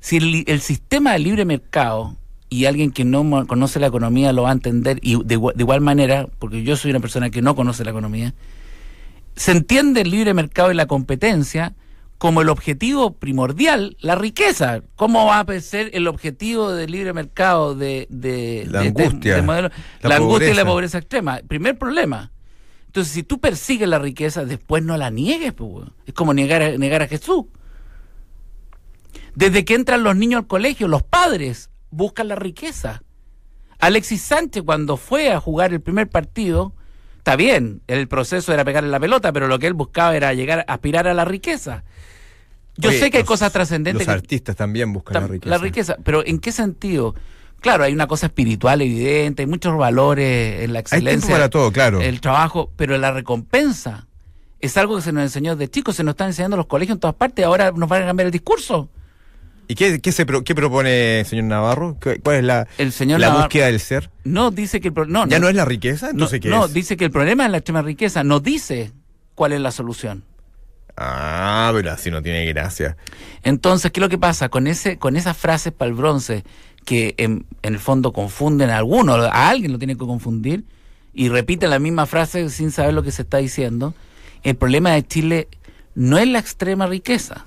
Si 0.00 0.16
el, 0.18 0.44
el 0.46 0.60
sistema 0.60 1.12
de 1.12 1.18
libre 1.20 1.44
mercado 1.44 2.16
y 2.50 2.64
alguien 2.64 2.90
que 2.90 3.04
no 3.04 3.46
conoce 3.46 3.78
la 3.80 3.88
economía 3.88 4.32
lo 4.32 4.42
va 4.42 4.50
a 4.50 4.52
entender 4.52 4.98
y 5.02 5.22
de, 5.24 5.36
igua- 5.38 5.52
de 5.54 5.62
igual 5.62 5.80
manera, 5.80 6.28
porque 6.38 6.62
yo 6.62 6.76
soy 6.76 6.90
una 6.90 7.00
persona 7.00 7.30
que 7.30 7.42
no 7.42 7.54
conoce 7.54 7.84
la 7.84 7.90
economía, 7.90 8.34
se 9.36 9.52
entiende 9.52 10.00
el 10.00 10.10
libre 10.10 10.34
mercado 10.34 10.70
y 10.72 10.74
la 10.74 10.86
competencia 10.86 11.74
como 12.16 12.42
el 12.42 12.48
objetivo 12.48 13.12
primordial, 13.12 13.96
la 14.00 14.16
riqueza. 14.16 14.82
¿Cómo 14.96 15.26
va 15.26 15.38
a 15.40 15.60
ser 15.60 15.90
el 15.92 16.08
objetivo 16.08 16.72
del 16.72 16.90
libre 16.90 17.12
mercado 17.12 17.76
de, 17.76 18.08
de, 18.10 18.66
La 18.68 18.80
de 18.80 18.88
angustia, 18.88 19.36
de 19.36 19.42
modelo? 19.42 19.68
la 20.02 20.08
La, 20.08 20.16
angustia 20.16 20.50
y 20.50 20.54
la 20.54 20.64
pobreza. 20.64 20.98
extrema. 20.98 21.40
Primer 21.46 21.78
problema. 21.78 22.32
Entonces, 22.86 23.12
si 23.12 23.22
tú 23.22 23.38
persigues 23.38 23.88
la 23.88 24.00
riqueza, 24.00 24.44
después 24.44 24.82
no 24.82 24.96
la 24.96 25.10
niegues. 25.10 25.52
pues, 25.52 25.86
es 26.06 26.14
como 26.14 26.34
negar 26.34 26.60
a, 26.62 26.76
negar 26.76 27.02
a 27.02 27.06
Jesús. 27.06 27.44
Desde 29.34 29.64
que 29.64 29.74
entran 29.74 30.02
los 30.02 30.16
niños 30.16 30.40
al 30.40 30.46
colegio, 30.48 30.88
los 30.88 31.02
padres 31.04 31.70
buscan 31.90 32.28
la 32.28 32.34
riqueza. 32.36 33.02
Alexis 33.78 34.22
Sánchez, 34.22 34.62
cuando 34.64 34.96
fue 34.96 35.32
a 35.32 35.40
jugar 35.40 35.72
el 35.72 35.80
primer 35.80 36.08
partido, 36.08 36.72
está 37.18 37.36
bien, 37.36 37.80
el 37.86 38.08
proceso 38.08 38.52
era 38.52 38.64
pegarle 38.64 38.90
la 38.90 38.98
pelota, 39.00 39.32
pero 39.32 39.46
lo 39.46 39.58
que 39.58 39.66
él 39.68 39.74
buscaba 39.74 40.16
era 40.16 40.34
llegar, 40.34 40.64
aspirar 40.68 41.06
a 41.06 41.14
la 41.14 41.24
riqueza. 41.24 41.84
Yo 42.76 42.90
Oye, 42.90 42.98
sé 43.00 43.10
que 43.10 43.18
hay 43.18 43.24
cosas 43.24 43.52
trascendentes. 43.52 44.06
Los 44.06 44.14
que- 44.14 44.20
artistas 44.20 44.56
también 44.56 44.92
buscan 44.92 45.14
la 45.14 45.26
tam- 45.58 45.60
riqueza. 45.60 45.96
pero 46.04 46.24
¿en 46.26 46.38
qué 46.38 46.52
sentido? 46.52 47.14
Claro, 47.60 47.82
hay 47.84 47.92
una 47.92 48.06
cosa 48.06 48.26
espiritual 48.26 48.80
evidente, 48.82 49.42
hay 49.42 49.48
muchos 49.48 49.76
valores 49.76 50.62
en 50.62 50.72
la 50.72 50.78
Hay 50.80 50.84
tiempo 50.84 50.96
excelencia. 50.96 51.30
para 51.34 51.50
todo, 51.50 51.72
claro. 51.72 52.00
el 52.00 52.20
trabajo, 52.20 52.70
pero 52.76 52.96
la 52.98 53.10
recompensa 53.10 54.06
es 54.60 54.76
algo 54.76 54.96
que 54.96 55.02
se 55.02 55.12
nos 55.12 55.24
enseñó 55.24 55.56
de 55.56 55.68
chicos, 55.68 55.96
se 55.96 56.04
nos 56.04 56.12
están 56.12 56.28
enseñando 56.28 56.54
en 56.56 56.58
los 56.58 56.66
colegios 56.66 56.96
en 56.96 57.00
todas 57.00 57.16
partes, 57.16 57.44
ahora 57.44 57.72
nos 57.72 57.88
van 57.88 58.02
a 58.02 58.06
cambiar 58.06 58.26
el 58.26 58.32
discurso. 58.32 58.88
¿Y 59.70 59.74
qué, 59.74 60.00
qué, 60.00 60.12
se 60.12 60.24
pro- 60.24 60.42
qué 60.44 60.54
propone 60.54 61.24
señor 61.26 61.44
Navarro? 61.44 61.98
¿Qué- 62.00 62.20
¿Cuál 62.20 62.36
es 62.38 62.44
la, 62.44 62.66
El 62.78 62.90
señor 62.90 63.20
la 63.20 63.28
búsqueda 63.36 63.66
del 63.66 63.78
ser? 63.80 64.10
No 64.24 64.50
dice 64.50 64.80
que 64.80 64.88
el 64.88 64.94
pro- 64.94 65.04
no, 65.06 65.26
¿Ya 65.28 65.38
no 65.38 65.48
es 65.48 65.54
la 65.54 65.66
riqueza? 65.66 66.06
no, 66.06 66.12
Entonces, 66.12 66.40
¿qué 66.40 66.48
no, 66.48 66.64
es? 66.66 66.72
dice 66.72 66.96
que 66.96 67.04
el 67.04 67.10
problema 67.10 67.44
es 67.44 67.50
la 67.50 67.58
extrema 67.58 67.82
riqueza, 67.82 68.24
no 68.24 68.40
dice 68.40 68.92
cuál 69.34 69.52
es 69.52 69.60
la 69.60 69.70
solución. 69.70 70.24
Ah, 70.96 71.70
pero 71.74 71.92
así 71.92 72.10
no 72.10 72.22
tiene 72.22 72.44
gracia. 72.46 72.96
Entonces, 73.44 73.92
¿qué 73.92 74.00
es 74.00 74.02
lo 74.02 74.08
que 74.08 74.18
pasa? 74.18 74.48
Con 74.48 74.66
ese, 74.66 74.98
con 74.98 75.16
esas 75.16 75.36
frases 75.36 75.72
para 75.72 75.88
el 75.90 75.94
bronce, 75.94 76.44
que 76.84 77.14
en, 77.18 77.44
en 77.62 77.74
el 77.74 77.78
fondo 77.78 78.12
confunden 78.12 78.70
a 78.70 78.78
alguno, 78.78 79.14
a 79.14 79.48
alguien 79.50 79.70
lo 79.72 79.78
tiene 79.78 79.94
que 79.94 80.00
confundir, 80.06 80.64
y 81.14 81.28
repiten 81.28 81.70
la 81.70 81.78
misma 81.78 82.06
frase 82.06 82.48
sin 82.50 82.70
saber 82.72 82.94
lo 82.94 83.02
que 83.02 83.12
se 83.12 83.22
está 83.22 83.38
diciendo, 83.38 83.94
el 84.42 84.56
problema 84.56 84.90
de 84.92 85.06
Chile 85.06 85.48
no 85.94 86.16
es 86.18 86.26
la 86.26 86.38
extrema 86.38 86.86
riqueza, 86.86 87.46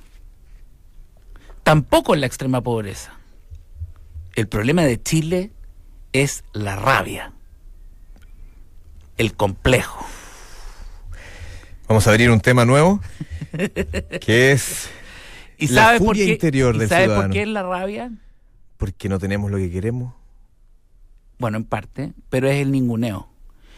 tampoco 1.63 2.13
es 2.13 2.19
la 2.19 2.27
extrema 2.27 2.61
pobreza. 2.61 3.13
El 4.35 4.47
problema 4.47 4.83
de 4.83 5.01
Chile 5.01 5.51
es 6.13 6.43
la 6.53 6.75
rabia, 6.75 7.33
el 9.17 9.33
complejo. 9.33 10.05
Vamos 11.87 12.07
a 12.07 12.11
abrir 12.11 12.31
un 12.31 12.39
tema 12.39 12.63
nuevo, 12.65 13.01
que 14.21 14.51
es 14.53 14.89
¿Y 15.57 15.67
La 15.67 15.83
sabe 15.83 15.97
por 15.99 16.07
furia 16.07 16.25
qué, 16.25 16.31
interior 16.33 16.75
¿y 16.75 16.79
del 16.79 16.89
sabe 16.89 17.05
por 17.05 17.13
ciudadano. 17.15 17.33
qué 17.33 17.41
es 17.43 17.47
la 17.47 17.63
rabia? 17.63 18.11
porque 18.77 19.09
no 19.09 19.19
tenemos 19.19 19.51
lo 19.51 19.57
que 19.57 19.69
queremos. 19.69 20.15
Bueno, 21.37 21.57
en 21.57 21.65
parte, 21.65 22.13
pero 22.29 22.47
es 22.49 22.59
el 22.59 22.71
ninguneo. 22.71 23.29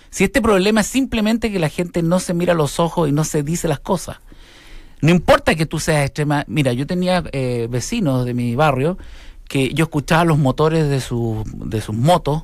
Si 0.10 0.24
este 0.24 0.42
problema 0.42 0.80
es 0.80 0.88
simplemente 0.88 1.52
que 1.52 1.60
la 1.60 1.68
gente 1.68 2.02
no 2.02 2.22
se 2.22 2.34
mira 2.34 2.54
a 2.54 2.56
los 2.56 2.80
ojos 2.80 3.10
y 3.10 3.12
no 3.12 3.26
se 3.26 3.44
dice 3.44 3.68
las 3.68 3.82
cosas. 3.82 4.20
No 5.04 5.12
importa 5.12 5.54
que 5.56 5.66
tú 5.66 5.80
seas 5.82 6.06
extrema. 6.06 6.46
Mira, 6.48 6.72
yo 6.72 6.88
tenía 6.88 7.22
eh, 7.34 7.68
vecinos 7.70 8.26
de 8.26 8.34
mi 8.34 8.56
barrio 8.56 8.98
que 9.50 9.74
yo 9.74 9.84
escuchaba 9.84 10.24
los 10.24 10.38
motores 10.38 10.88
de, 10.88 11.02
su, 11.02 11.44
de 11.54 11.82
sus 11.82 11.94
motos 11.94 12.44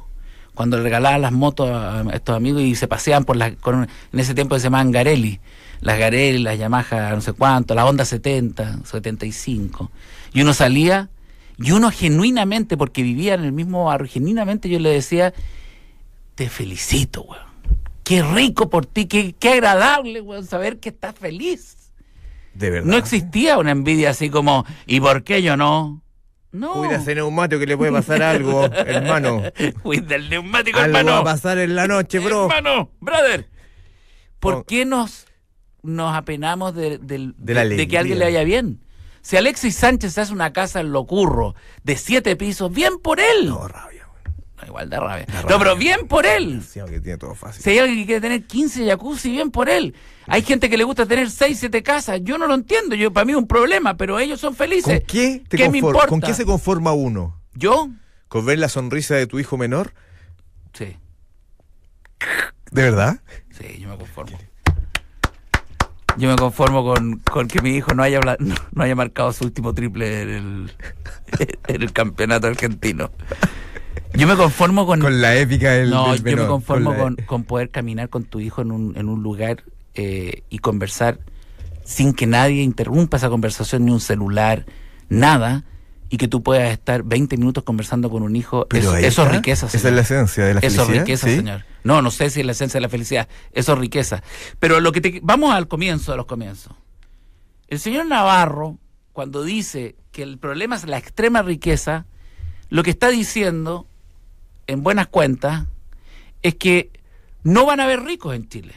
cuando 0.55 0.75
le 0.75 0.83
regalaban 0.83 1.21
las 1.21 1.31
motos 1.31 1.69
a 1.69 2.03
estos 2.13 2.35
amigos 2.35 2.61
y 2.63 2.75
se 2.75 2.89
paseaban 2.89 3.23
por 3.23 3.37
las. 3.37 3.55
con- 3.55 3.87
en 4.11 4.19
ese 4.19 4.33
tiempo 4.35 4.57
se 4.59 4.63
llamaban 4.63 4.91
Garelli. 4.91 5.39
Las 5.79 5.97
Garelli, 5.97 6.39
las 6.39 6.59
Yamaha, 6.59 7.11
no 7.11 7.21
sé 7.21 7.31
cuánto, 7.31 7.73
la 7.75 7.85
Honda 7.85 8.03
70, 8.03 8.79
75. 8.83 9.89
Y 10.33 10.41
uno 10.41 10.53
salía 10.53 11.07
y 11.57 11.71
uno 11.71 11.91
genuinamente, 11.91 12.75
porque 12.75 13.03
vivía 13.03 13.35
en 13.35 13.45
el 13.45 13.53
mismo 13.53 13.85
barrio, 13.85 14.09
genuinamente 14.11 14.67
yo 14.67 14.79
le 14.79 14.89
decía, 14.89 15.33
te 16.35 16.49
felicito, 16.49 17.21
weón. 17.21 17.43
Qué 18.03 18.21
rico 18.21 18.69
por 18.69 18.85
ti, 18.85 19.05
qué, 19.05 19.33
qué 19.39 19.53
agradable, 19.53 20.19
weón, 20.19 20.45
saber 20.45 20.79
que 20.81 20.89
estás 20.89 21.15
feliz. 21.15 21.77
De 22.53 22.69
verdad. 22.69 22.87
No 22.91 22.97
existía 22.97 23.57
una 23.57 23.71
envidia 23.71 24.09
así 24.11 24.29
como, 24.29 24.65
¿y 24.85 24.99
por 24.99 25.23
qué 25.23 25.41
yo 25.41 25.55
no? 25.57 26.01
No. 26.51 26.73
Cuida 26.73 26.95
ese 26.95 27.13
neumático 27.15 27.59
que 27.59 27.67
le 27.67 27.77
puede 27.77 27.91
pasar 27.91 28.21
algo, 28.23 28.65
hermano. 28.73 29.43
Cuida 29.83 30.15
el 30.15 30.29
neumático, 30.29 30.79
Algo 30.79 30.97
hermano. 30.97 31.11
va 31.11 31.19
a 31.31 31.33
pasar 31.35 31.59
en 31.59 31.75
la 31.75 31.87
noche, 31.87 32.19
bro. 32.19 32.45
Hermano, 32.49 32.89
brother. 32.99 33.47
¿Por 34.39 34.53
Oh. 34.55 34.63
qué 34.63 34.85
nos, 34.85 35.27
nos 35.83 36.15
apenamos 36.15 36.73
de, 36.73 36.97
del- 36.97 37.35
De 37.37 37.53
la 37.53 37.65
de 37.65 37.87
que 37.87 37.97
a 37.97 37.99
alguien 37.99 38.17
le 38.19 38.25
vaya 38.25 38.43
bien? 38.43 38.79
Si 39.21 39.35
Alexis 39.37 39.75
Sánchez 39.75 40.17
hace 40.17 40.33
una 40.33 40.51
casa 40.53 40.79
en 40.79 40.91
Locurro 40.91 41.53
de 41.83 41.97
siete 41.97 42.35
pisos, 42.35 42.71
bien 42.73 42.97
por 42.99 43.19
él. 43.19 43.49
No, 43.49 43.67
rabia. 43.67 43.98
No, 44.61 44.67
igual 44.67 44.89
de 44.89 44.99
rabia. 44.99 45.25
Da 45.27 45.33
No, 45.33 45.41
rabia. 45.43 45.57
pero 45.59 45.75
bien 45.75 46.07
por 46.07 46.25
él. 46.25 46.61
Sí, 46.67 46.79
aunque 46.79 46.99
tiene 46.99 47.17
todo 47.17 47.35
fácil. 47.35 47.61
Si 47.63 47.69
hay 47.69 47.79
alguien 47.79 47.99
que 47.99 48.05
quiere 48.05 48.21
tener 48.21 48.43
15 48.45 48.85
jacuzzi, 48.87 49.31
bien 49.31 49.51
por 49.51 49.69
él. 49.69 49.95
Hay 50.27 50.41
gente 50.41 50.69
que 50.69 50.77
le 50.77 50.83
gusta 50.83 51.05
tener 51.05 51.29
6, 51.31 51.57
7 51.59 51.81
casas. 51.83 52.19
Yo 52.23 52.37
no 52.37 52.47
lo 52.47 52.53
entiendo. 52.55 52.95
Yo 52.95 53.11
Para 53.11 53.25
mí 53.25 53.31
es 53.31 53.37
un 53.37 53.47
problema, 53.47 53.95
pero 53.97 54.19
ellos 54.19 54.39
son 54.39 54.49
¿Con 54.51 54.57
felices. 54.57 55.03
qué, 55.07 55.43
te 55.47 55.57
¿Qué 55.57 55.69
me 55.69 55.79
confor- 55.79 55.87
importa? 55.87 56.07
¿Con 56.07 56.21
qué 56.21 56.33
se 56.33 56.45
conforma 56.45 56.91
uno? 56.93 57.39
¿Yo? 57.53 57.89
¿Con 58.27 58.45
ver 58.45 58.59
la 58.59 58.69
sonrisa 58.69 59.15
de 59.15 59.25
tu 59.27 59.39
hijo 59.39 59.57
menor? 59.57 59.93
Sí, 60.73 60.95
¿De 62.71 62.81
verdad? 62.83 63.19
sí, 63.57 63.79
yo 63.79 63.89
me 63.89 63.97
conformo. 63.97 64.37
Yo 66.17 66.29
me 66.29 66.35
conformo 66.35 66.83
con, 66.83 67.19
con 67.19 67.47
que 67.47 67.61
mi 67.61 67.75
hijo 67.77 67.93
no 67.93 68.03
haya, 68.03 68.19
no 68.19 68.83
haya 68.83 68.95
marcado 68.95 69.31
su 69.31 69.45
último 69.45 69.73
triple 69.73 70.21
en 70.23 70.29
el, 70.29 70.71
en 71.67 71.81
el 71.81 71.91
campeonato 71.93 72.47
argentino. 72.47 73.09
Yo 74.19 74.27
me 74.27 74.35
conformo 74.35 74.85
con... 74.85 74.99
Con 74.99 75.21
la 75.21 75.35
épica 75.37 75.71
del, 75.71 75.89
No, 75.89 76.11
del 76.13 76.23
yo 76.23 76.37
me 76.37 76.47
conformo 76.47 76.95
con, 76.95 77.15
con 77.25 77.43
poder 77.43 77.69
caminar 77.69 78.09
con 78.09 78.25
tu 78.25 78.39
hijo 78.39 78.61
en 78.61 78.71
un, 78.71 78.97
en 78.97 79.09
un 79.09 79.23
lugar 79.23 79.63
eh, 79.95 80.43
y 80.49 80.59
conversar 80.59 81.19
sin 81.83 82.13
que 82.13 82.27
nadie 82.27 82.61
interrumpa 82.61 83.17
esa 83.17 83.29
conversación, 83.29 83.85
ni 83.85 83.91
un 83.91 83.99
celular, 83.99 84.65
nada, 85.09 85.63
y 86.09 86.17
que 86.17 86.27
tú 86.27 86.43
puedas 86.43 86.71
estar 86.71 87.01
20 87.03 87.35
minutos 87.37 87.63
conversando 87.63 88.11
con 88.11 88.21
un 88.21 88.35
hijo. 88.35 88.67
Pero 88.69 88.95
eso, 88.95 89.23
es 89.23 89.31
riqueza, 89.31 89.65
Esa 89.65 89.77
señor. 89.79 89.87
es 89.87 89.95
la 89.95 90.01
esencia 90.01 90.45
de 90.45 90.53
la 90.53 90.59
Eso 90.59 90.67
es 90.67 90.75
felicidad. 90.87 91.01
riqueza, 91.05 91.27
¿sí? 91.27 91.35
señor. 91.37 91.65
No, 91.83 92.01
no 92.01 92.11
sé 92.11 92.29
si 92.29 92.41
es 92.41 92.45
la 92.45 92.51
esencia 92.51 92.77
de 92.77 92.81
la 92.81 92.89
felicidad. 92.89 93.27
Eso 93.53 93.73
es 93.73 93.79
riqueza. 93.79 94.21
Pero 94.59 94.79
lo 94.81 94.91
que 94.91 95.01
te, 95.01 95.19
vamos 95.23 95.51
al 95.53 95.67
comienzo 95.67 96.11
de 96.11 96.17
los 96.17 96.25
comienzos. 96.27 96.73
El 97.67 97.79
señor 97.79 98.05
Navarro, 98.05 98.77
cuando 99.11 99.43
dice 99.43 99.95
que 100.11 100.21
el 100.23 100.37
problema 100.37 100.75
es 100.75 100.85
la 100.85 100.97
extrema 100.97 101.41
riqueza, 101.41 102.05
lo 102.69 102.83
que 102.83 102.91
está 102.91 103.09
diciendo, 103.09 103.87
en 104.69 104.83
buenas 104.83 105.07
cuentas, 105.07 105.65
es 106.41 106.55
que 106.55 106.91
no 107.43 107.65
van 107.65 107.79
a 107.79 107.83
haber 107.85 108.01
ricos 108.03 108.35
en 108.35 108.47
Chile. 108.49 108.73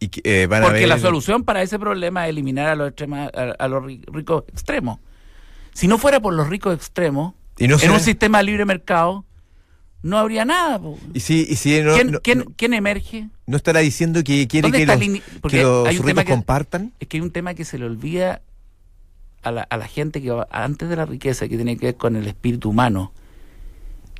Y 0.00 0.10
eh, 0.24 0.46
van 0.46 0.62
a 0.62 0.66
Porque 0.66 0.80
ver- 0.80 0.88
la 0.88 0.98
solución 0.98 1.44
para 1.44 1.62
ese 1.62 1.78
problema 1.78 2.24
es 2.26 2.30
eliminar 2.30 2.68
a 2.68 2.74
los, 2.74 2.90
extrema- 2.92 3.30
a, 3.34 3.54
a 3.62 3.68
los 3.68 3.82
ri- 3.84 4.04
ricos 4.12 4.44
extremos. 4.48 4.98
Si 5.72 5.88
no 5.88 5.98
fuera 5.98 6.20
por 6.20 6.34
los 6.34 6.48
ricos 6.48 6.74
extremos, 6.74 7.34
Y 7.58 7.68
no 7.68 7.74
en 7.74 7.80
será- 7.80 7.92
un 7.94 8.00
sistema 8.00 8.38
de 8.38 8.44
libre 8.44 8.64
mercado, 8.64 9.24
no 10.02 10.18
habría 10.18 10.44
nada. 10.44 10.78
po. 10.78 10.98
Y 11.14 11.20
si, 11.20 11.46
y 11.48 11.56
si 11.56 11.80
no, 11.80 11.94
¿Quién, 11.94 12.10
no- 12.12 12.20
quién- 12.20 12.38
no- 12.40 12.44
quién 12.56 12.74
emerge? 12.74 13.28
no 13.46 13.56
estará 13.56 13.80
diciendo 13.80 14.22
que 14.24 14.46
quiere 14.46 14.68
¿Dónde 14.70 14.78
que 14.80 14.86
los, 14.86 15.20
porque 15.40 15.56
que 15.58 15.62
los 15.62 15.88
hay 15.88 15.96
un 15.96 16.02
ricos 16.02 16.06
tema 16.06 16.24
que- 16.24 16.32
compartan? 16.32 16.92
Es 17.00 17.08
que 17.08 17.16
hay 17.16 17.20
un 17.22 17.30
tema 17.30 17.54
que 17.54 17.64
se 17.64 17.78
le 17.78 17.86
olvida 17.86 18.42
a 19.42 19.50
la, 19.50 19.62
a 19.62 19.76
la 19.76 19.86
gente 19.86 20.20
que 20.20 20.30
va 20.30 20.46
antes 20.50 20.88
de 20.88 20.96
la 20.96 21.06
riqueza, 21.06 21.48
que 21.48 21.56
tiene 21.56 21.76
que 21.78 21.86
ver 21.86 21.96
con 21.96 22.16
el 22.16 22.26
espíritu 22.26 22.70
humano, 22.70 23.12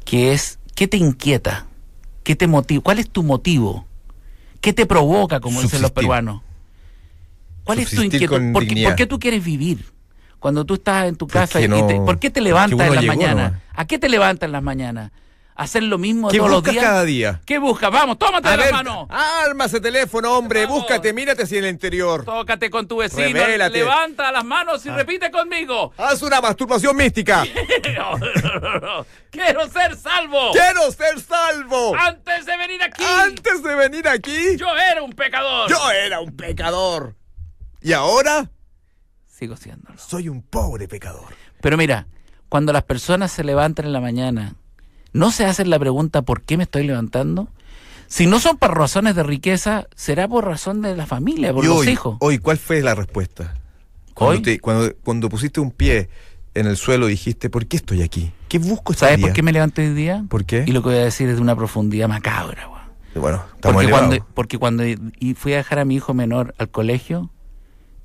que 0.05 0.33
es, 0.33 0.59
¿qué 0.75 0.87
te 0.89 0.97
inquieta? 0.97 1.67
¿Qué 2.23 2.37
te 2.37 2.47
motiva? 2.47 2.83
¿Cuál 2.83 2.99
es 2.99 3.11
tu 3.11 3.23
motivo? 3.23 3.87
¿Qué 4.61 4.73
te 4.73 4.87
provoca, 4.87 5.41
como 5.41 5.61
dicen 5.61 5.83
los 5.83 5.91
peruanos? 5.93 6.43
¿Cuál 7.65 7.79
es 7.81 7.91
tu 7.91 8.03
inquietud? 8.17 8.53
¿Por 8.53 8.63
qué, 8.67 8.75
por 8.85 8.95
qué 8.97 9.07
tú 9.07 9.19
quieres 9.19 9.45
vivir? 9.45 9.93
Cuando 10.39 10.65
tú 10.65 10.75
estás 10.75 11.07
en 11.09 11.17
tu 11.17 11.27
casa, 11.27 11.59
y 11.61 11.69
te- 11.87 12.01
¿por 12.01 12.19
qué 12.19 12.31
te 12.31 12.41
levantas 12.41 12.73
en 12.87 12.95
las 12.95 13.03
llegó 13.05 13.15
mañanas? 13.17 13.53
¿A 13.75 13.85
qué 13.87 13.99
te 13.99 14.09
levantas 14.09 14.47
en 14.47 14.53
las 14.53 14.63
mañanas? 14.63 15.11
¿Hacer 15.57 15.85
lo 15.85 15.99
mismo 15.99 16.31
¿Qué 16.31 16.39
todos 16.39 16.51
los 16.51 16.65
días? 16.65 16.83
cada 16.85 17.05
día? 17.05 17.41
¿Qué 17.47 17.59
buscas? 17.59 17.89
Vamos, 17.93 18.19
tómate 18.19 18.49
A 18.49 18.51
de 18.53 18.57
la 18.57 18.65
ver, 18.65 18.73
mano. 18.73 19.07
arma 19.09 19.67
ese 19.67 19.81
teléfono, 19.81 20.37
hombre, 20.37 20.65
Vamos. 20.65 20.81
búscate, 20.81 21.13
mírate 21.13 21.45
hacia 21.45 21.61
el 21.61 21.67
interior. 21.67 22.25
Tócate 22.25 22.71
con 22.71 22.89
tu 22.89 22.97
vecino, 22.97 23.23
Revélate. 23.23 23.79
levanta 23.79 24.33
las 24.33 24.45
manos 24.45 24.85
y 24.85 24.89
Ah. 24.89 24.97
repite 24.97 25.31
conmigo. 25.31 25.93
Haz 25.97 26.23
una 26.23 26.41
masturbación 26.41 26.97
mística. 26.97 27.45
Quiero 29.31 29.69
ser 29.69 29.97
salvo. 29.97 30.51
Quiero 30.53 30.91
ser 30.93 31.21
salvo. 31.21 31.95
Antes 31.97 32.47
de 32.47 32.57
venir 32.57 32.83
aquí, 32.83 33.05
Antes 33.05 33.63
de 33.63 33.75
venir 33.77 34.09
aquí, 34.09 34.57
yo 34.57 34.67
era 34.77 35.03
un 35.03 35.13
pecador. 35.13 35.71
yo 35.71 35.91
era 35.91 36.21
un 36.21 36.35
pecador. 36.37 37.15
Y 37.81 37.93
ahora 37.93 38.51
sigo 39.27 39.57
siéndolo. 39.57 39.99
soy 39.99 40.29
un 40.29 40.43
pobre 40.43 40.89
pecador. 40.89 41.35
Pero 41.61 41.77
mira, 41.77 42.07
cuando 42.49 42.73
las 42.73 42.83
personas 42.85 43.31
se 43.33 43.45
levantan 43.45 43.87
en 43.87 43.93
la 43.93 44.01
mañana, 44.01 44.55
no 45.15 45.31
se 45.31 45.47
hacen 45.47 45.71
la 45.71 45.79
pregunta 45.79 46.21
¿por 46.23 46.43
qué 46.43 46.59
me 46.59 46.65
estoy 46.65 46.87
levantando? 46.87 47.49
Si 48.07 48.27
no 48.27 48.39
son 48.39 48.59
por 48.59 48.77
razones 48.77 49.15
de 49.17 49.23
riqueza, 49.23 49.87
será 49.97 50.29
por 50.29 50.45
razón 50.45 50.83
de 50.83 50.95
la 50.95 51.07
familia, 51.07 51.55
por 51.55 51.65
y 51.65 51.69
los 51.69 51.79
hoy, 51.79 51.89
hijos. 51.89 52.19
hoy, 52.21 52.39
¿cuál 52.39 52.59
fue 52.59 52.83
la 52.83 52.95
respuesta? 52.95 53.55
Cuando, 54.13 54.37
Hoy. 54.37 54.43
te- 54.43 54.61
cuando, 54.61 54.95
cuando 55.03 55.29
pusiste 55.31 55.59
un 55.61 55.71
pie 55.73 56.09
en 56.55 56.67
el 56.67 56.77
suelo 56.77 57.07
dijiste, 57.07 57.49
¿por 57.51 57.67
qué 57.67 57.79
estoy 57.79 58.03
aquí? 58.03 58.31
¿Qué 58.49 58.59
busco 58.59 58.93
este 58.93 59.07
¿Sabes 59.07 59.17
día? 59.17 59.27
por 59.27 59.35
qué 59.35 59.43
me 59.43 59.51
levanté 59.53 59.89
hoy 59.89 59.95
día? 59.95 60.25
¿Por 60.29 60.45
qué? 60.45 60.65
Y 60.67 60.71
lo 60.73 60.83
que 60.83 60.91
voy 60.91 60.99
a 60.99 61.05
decir 61.05 61.29
es 61.31 61.37
de 61.37 61.43
una 61.43 61.57
profundidad 61.57 62.07
macabra. 62.09 62.69
weón. 62.69 62.85
Bueno, 63.17 63.43
estamos 63.57 63.75
Porque 63.83 63.91
cuando, 63.91 64.27
porque 64.35 64.59
cuando 64.59 64.85
y 64.87 65.35
fui 65.35 65.55
a 65.55 65.57
dejar 65.57 65.79
a 65.81 65.85
mi 65.85 65.97
hijo 65.97 66.15
menor 66.15 66.55
al 66.59 66.69
colegio 66.69 67.31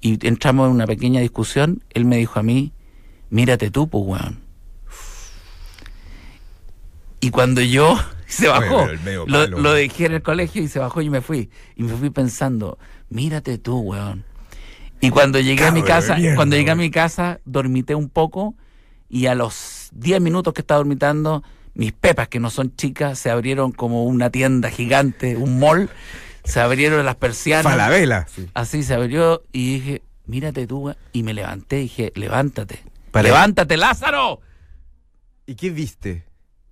y 0.01 0.25
entramos 0.25 0.67
en 0.69 0.73
una 0.75 0.87
pequeña 0.87 1.19
discusión, 1.21 1.83
él 1.91 2.05
me 2.05 2.17
dijo 2.17 2.39
a 2.39 2.43
mí, 2.43 2.71
mírate 3.29 3.69
tú, 3.69 3.87
pues, 3.89 4.03
weón. 4.07 4.39
Y 7.21 7.31
cuando 7.31 7.61
yo 7.61 7.97
se 8.27 8.47
bajó, 8.47 8.87
lo, 9.05 9.25
lo 9.47 9.57
weón. 9.57 9.75
dejé 9.75 10.05
en 10.05 10.13
el 10.13 10.21
colegio 10.21 10.61
y 10.61 10.67
se 10.67 10.79
bajó 10.79 11.01
y 11.01 11.09
me 11.09 11.21
fui. 11.21 11.49
Y 11.75 11.83
me 11.83 11.93
fui 11.95 12.09
pensando, 12.09 12.77
mírate 13.09 13.57
tú, 13.57 13.79
weón. 13.79 14.25
Y 15.01 15.09
cuando 15.11 15.39
llegué 15.39 15.65
a 15.65 15.71
mi 15.71 15.81
casa, 15.81 16.15
mierda, 16.17 16.35
cuando 16.35 16.55
llegué 16.55 16.71
a 16.71 16.73
weón. 16.73 16.81
mi 16.85 16.91
casa, 16.91 17.39
dormité 17.45 17.95
un 17.95 18.09
poco 18.09 18.55
y 19.09 19.25
a 19.27 19.35
los 19.35 19.89
los 19.91 20.01
10 20.01 20.21
minutos 20.21 20.53
que 20.53 20.61
estaba 20.61 20.77
dormitando, 20.77 21.43
mis 21.73 21.93
pepas, 21.93 22.27
que 22.27 22.39
no 22.39 22.49
son 22.51 22.75
chicas, 22.75 23.17
se 23.17 23.31
abrieron 23.31 23.71
como 23.71 24.05
una 24.05 24.29
tienda 24.29 24.69
gigante, 24.69 25.35
un 25.35 25.57
mall, 25.59 25.89
se 26.43 26.59
abrieron 26.59 27.03
las 27.05 27.15
persianas. 27.15 27.63
Falabella. 27.63 28.27
Sí. 28.33 28.47
Así 28.53 28.83
se 28.83 28.93
abrió 28.93 29.41
y 29.51 29.73
dije, 29.79 30.01
mírate 30.27 30.67
tú, 30.67 30.79
güey", 30.81 30.95
y 31.11 31.23
me 31.23 31.33
levanté 31.33 31.79
y 31.79 31.83
dije, 31.83 32.11
levántate. 32.15 32.83
Para- 33.11 33.23
¡Levántate, 33.29 33.77
Lázaro! 33.77 34.41
¿Y 35.47 35.55
qué 35.55 35.71
viste 35.71 36.23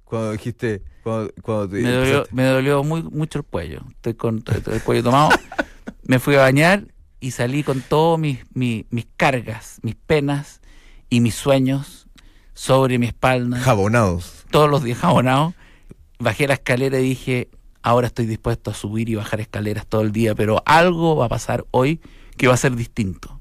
cuando 0.08 0.32
dijiste, 0.32 0.82
cuando, 1.04 1.34
cuando 1.42 1.70
te 1.70 1.82
Me 1.82 1.92
dolió, 1.92 2.28
me 2.32 2.46
dolió 2.46 2.84
muy, 2.84 3.04
mucho 3.04 3.40
el 3.40 3.46
cuello. 3.46 3.82
Estoy 3.92 4.14
con 4.14 4.44
el 4.48 4.82
cuello 4.82 5.04
tomado. 5.04 5.30
me 6.04 6.20
fui 6.20 6.36
a 6.36 6.42
bañar 6.42 6.86
y 7.20 7.32
salí 7.32 7.64
con 7.64 7.82
todas 7.82 8.20
mis, 8.20 8.40
mis, 8.54 8.86
mis 8.90 9.08
cargas, 9.18 9.80
mis 9.82 9.96
penas 9.96 10.62
y 11.10 11.20
mis 11.20 11.36
sueños 11.36 12.08
sobre 12.54 12.98
mi 13.00 13.08
espalda. 13.08 13.60
jabonados? 13.60 14.46
todos 14.50 14.70
los 14.70 14.84
días 14.84 15.00
jabonados. 15.00 15.54
Bajé 16.20 16.48
la 16.48 16.56
escalera 16.56 17.00
y 17.00 17.04
dije, 17.04 17.50
ahora 17.82 18.08
estoy 18.08 18.26
dispuesto 18.26 18.72
a 18.72 18.74
subir 18.74 19.10
y 19.10 19.16
bajar 19.16 19.40
escaleras 19.40 19.86
todo 19.86 20.02
el 20.02 20.12
día, 20.12 20.34
pero 20.36 20.64
algo 20.66 21.16
va 21.16 21.26
a 21.26 21.30
pasar 21.30 21.66
hoy 21.72 22.00
que 22.38 22.48
va 22.48 22.54
a 22.54 22.58
ser 22.58 22.76
distinto. 22.76 23.40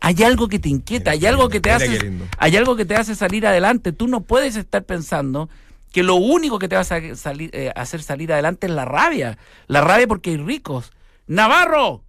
Hay 0.00 0.22
algo 0.22 0.48
que 0.48 0.58
te 0.58 0.68
inquieta, 0.68 1.10
hay 1.10 1.26
algo 1.26 1.48
que 1.48 1.60
te 1.60 1.70
hace, 1.70 1.98
hay 2.38 2.56
algo 2.56 2.76
que 2.76 2.84
te 2.84 2.94
hace 2.94 3.14
salir 3.14 3.46
adelante. 3.46 3.92
Tú 3.92 4.08
no 4.08 4.22
puedes 4.22 4.56
estar 4.56 4.84
pensando 4.84 5.48
que 5.92 6.02
lo 6.02 6.16
único 6.16 6.58
que 6.58 6.68
te 6.68 6.74
va 6.76 6.82
a 6.82 6.84
sa- 6.84 7.14
salir, 7.16 7.50
eh, 7.54 7.72
hacer 7.74 8.02
salir 8.02 8.32
adelante 8.32 8.66
es 8.66 8.72
la 8.72 8.84
rabia. 8.84 9.38
La 9.66 9.80
rabia 9.80 10.06
porque 10.06 10.30
hay 10.30 10.36
ricos. 10.36 10.92
Navarro. 11.26 12.04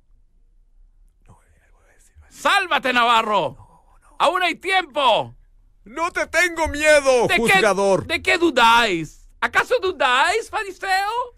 Sálvate, 2.29 2.93
Navarro. 2.93 3.57
Aún 4.19 4.43
hay 4.43 4.55
tiempo. 4.55 5.35
¡No 5.85 6.11
te 6.11 6.27
tengo 6.27 6.67
miedo, 6.67 7.27
¿De 7.27 7.37
juzgador! 7.37 8.05
Qué, 8.07 8.13
¿De 8.15 8.21
qué 8.21 8.37
dudáis? 8.37 9.29
¿Acaso 9.39 9.75
dudáis, 9.81 10.49
fariseo? 10.49 11.35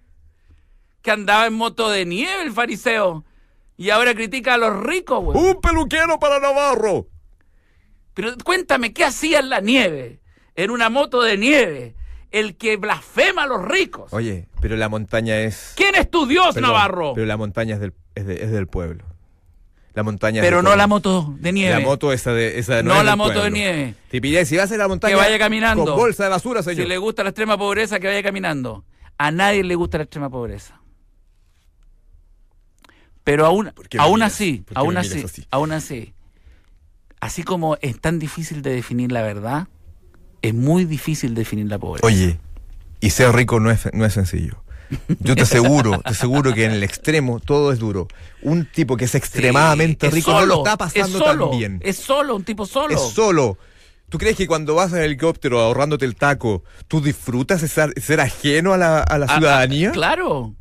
Que 1.01 1.11
andaba 1.11 1.45
en 1.45 1.53
moto 1.53 1.89
de 1.89 2.05
nieve 2.05 2.43
el 2.43 2.51
fariseo. 2.51 3.23
Y 3.77 3.91
ahora 3.91 4.13
critica 4.15 4.55
a 4.55 4.57
los 4.57 4.75
ricos, 4.81 5.23
güey. 5.23 5.37
¡Un 5.37 5.61
peluquero 5.61 6.19
para 6.19 6.39
Navarro! 6.39 7.07
Pero 8.13 8.35
cuéntame, 8.43 8.91
¿qué 8.93 9.05
hacía 9.05 9.39
en 9.39 9.49
la 9.49 9.61
nieve? 9.61 10.19
En 10.55 10.71
una 10.71 10.89
moto 10.89 11.21
de 11.21 11.37
nieve. 11.37 11.95
El 12.31 12.57
que 12.57 12.77
blasfema 12.77 13.43
a 13.43 13.47
los 13.47 13.65
ricos. 13.65 14.13
Oye, 14.13 14.47
pero 14.61 14.75
la 14.75 14.87
montaña 14.89 15.37
es... 15.39 15.73
¿Quién 15.75 15.95
es 15.95 16.09
tu 16.11 16.27
Dios, 16.27 16.53
Perdón, 16.53 16.71
Navarro? 16.71 17.01
Pero 17.01 17.13
Pero, 17.15 17.25
la 17.27 17.37
montaña 17.37 17.75
es 17.75 17.81
del, 17.81 17.93
es 18.15 18.27
de- 18.27 18.43
es 18.43 18.51
del 18.51 18.67
pueblo. 18.67 19.03
La 19.95 20.03
montaña 20.03 20.41
es 20.41 20.43
del 20.43 20.53
no 20.53 20.61
pueblo. 20.61 20.75
la 20.77 20.87
moto 20.87 21.35
de 21.39 21.51
nieve. 21.51 21.73
La 21.73 21.79
moto 21.79 22.13
esa 22.13 22.31
de... 22.33 22.59
Esa 22.59 22.83
No 22.83 22.95
es 22.95 23.03
la 23.03 23.15
moto 23.15 23.41
de 23.43 23.49
nieve. 23.51 23.95
Te 24.11 24.21
pillé, 24.21 24.45
si 24.45 24.55
vas 24.57 24.71
a 24.71 24.77
la 24.77 24.87
montaña... 24.87 25.15
Que 25.15 25.19
vaya 25.19 25.39
caminando. 25.39 25.85
Con 25.85 25.95
bolsa 25.97 26.23
de 26.25 26.29
basura, 26.29 26.61
señor. 26.61 26.83
Si 26.83 26.87
le 26.87 26.97
gusta 26.99 27.23
la 27.23 27.29
extrema 27.29 27.57
pobreza, 27.57 27.99
que 27.99 28.07
vaya 28.07 28.21
caminando. 28.21 28.85
A 29.17 29.31
nadie 29.31 29.63
le 29.63 29.73
gusta 29.75 29.97
la 29.97 30.03
extrema 30.03 30.29
pobreza. 30.29 30.79
Pero 33.23 33.45
aún, 33.45 33.71
¿Por 33.75 33.89
qué 33.89 33.97
me 33.97 34.03
aún 34.03 34.21
así, 34.21 34.63
¿Por 34.65 34.75
qué 34.75 34.79
aún 34.79 34.97
así? 34.97 35.23
aún 35.51 35.71
así, 35.71 36.13
así 37.19 37.43
como 37.43 37.77
es 37.81 37.99
tan 37.99 38.17
difícil 38.17 38.61
de 38.61 38.71
definir 38.71 39.11
la 39.11 39.21
verdad, 39.21 39.67
es 40.41 40.53
muy 40.53 40.85
difícil 40.85 41.33
definir 41.35 41.67
la 41.67 41.77
pobreza. 41.79 42.05
Oye, 42.07 42.39
y 43.01 43.09
ser 43.11 43.33
rico 43.35 43.59
no 43.59 43.71
es, 43.71 43.87
no 43.93 44.05
es 44.05 44.13
sencillo. 44.13 44.63
Yo 45.19 45.35
te 45.35 45.43
aseguro, 45.43 45.99
te 45.99 46.09
aseguro 46.09 46.51
que 46.53 46.65
en 46.65 46.71
el 46.71 46.81
extremo 46.83 47.39
todo 47.39 47.71
es 47.71 47.77
duro. 47.79 48.07
Un 48.41 48.65
tipo 48.65 48.97
que 48.97 49.05
es 49.05 49.13
extremadamente 49.13 50.07
Sí, 50.07 50.09
es 50.09 50.13
rico 50.15 50.31
no 50.39 50.45
lo 50.47 50.57
está 50.57 50.77
pasando 50.77 51.19
es 51.19 51.23
solo, 51.23 51.49
tan 51.49 51.59
bien. 51.59 51.79
Es 51.83 51.97
solo, 51.97 52.35
un 52.35 52.43
tipo 52.43 52.65
solo. 52.65 52.95
Es 52.95 53.01
solo. 53.13 53.57
¿Tú 54.09 54.17
crees 54.17 54.35
que 54.35 54.47
cuando 54.47 54.73
vas 54.73 54.91
en 54.93 54.99
helicóptero 55.03 55.59
ahorrándote 55.59 56.05
el 56.05 56.15
taco, 56.15 56.63
tú 56.87 57.01
disfrutas 57.01 57.61
ser, 57.61 57.93
ser 58.01 58.19
ajeno 58.19 58.73
a 58.73 58.77
la, 58.77 59.01
a 59.03 59.17
la 59.19 59.27
Ah, 59.29 59.37
ciudadanía? 59.37 59.89
ah, 59.89 59.93
claro. 59.93 60.55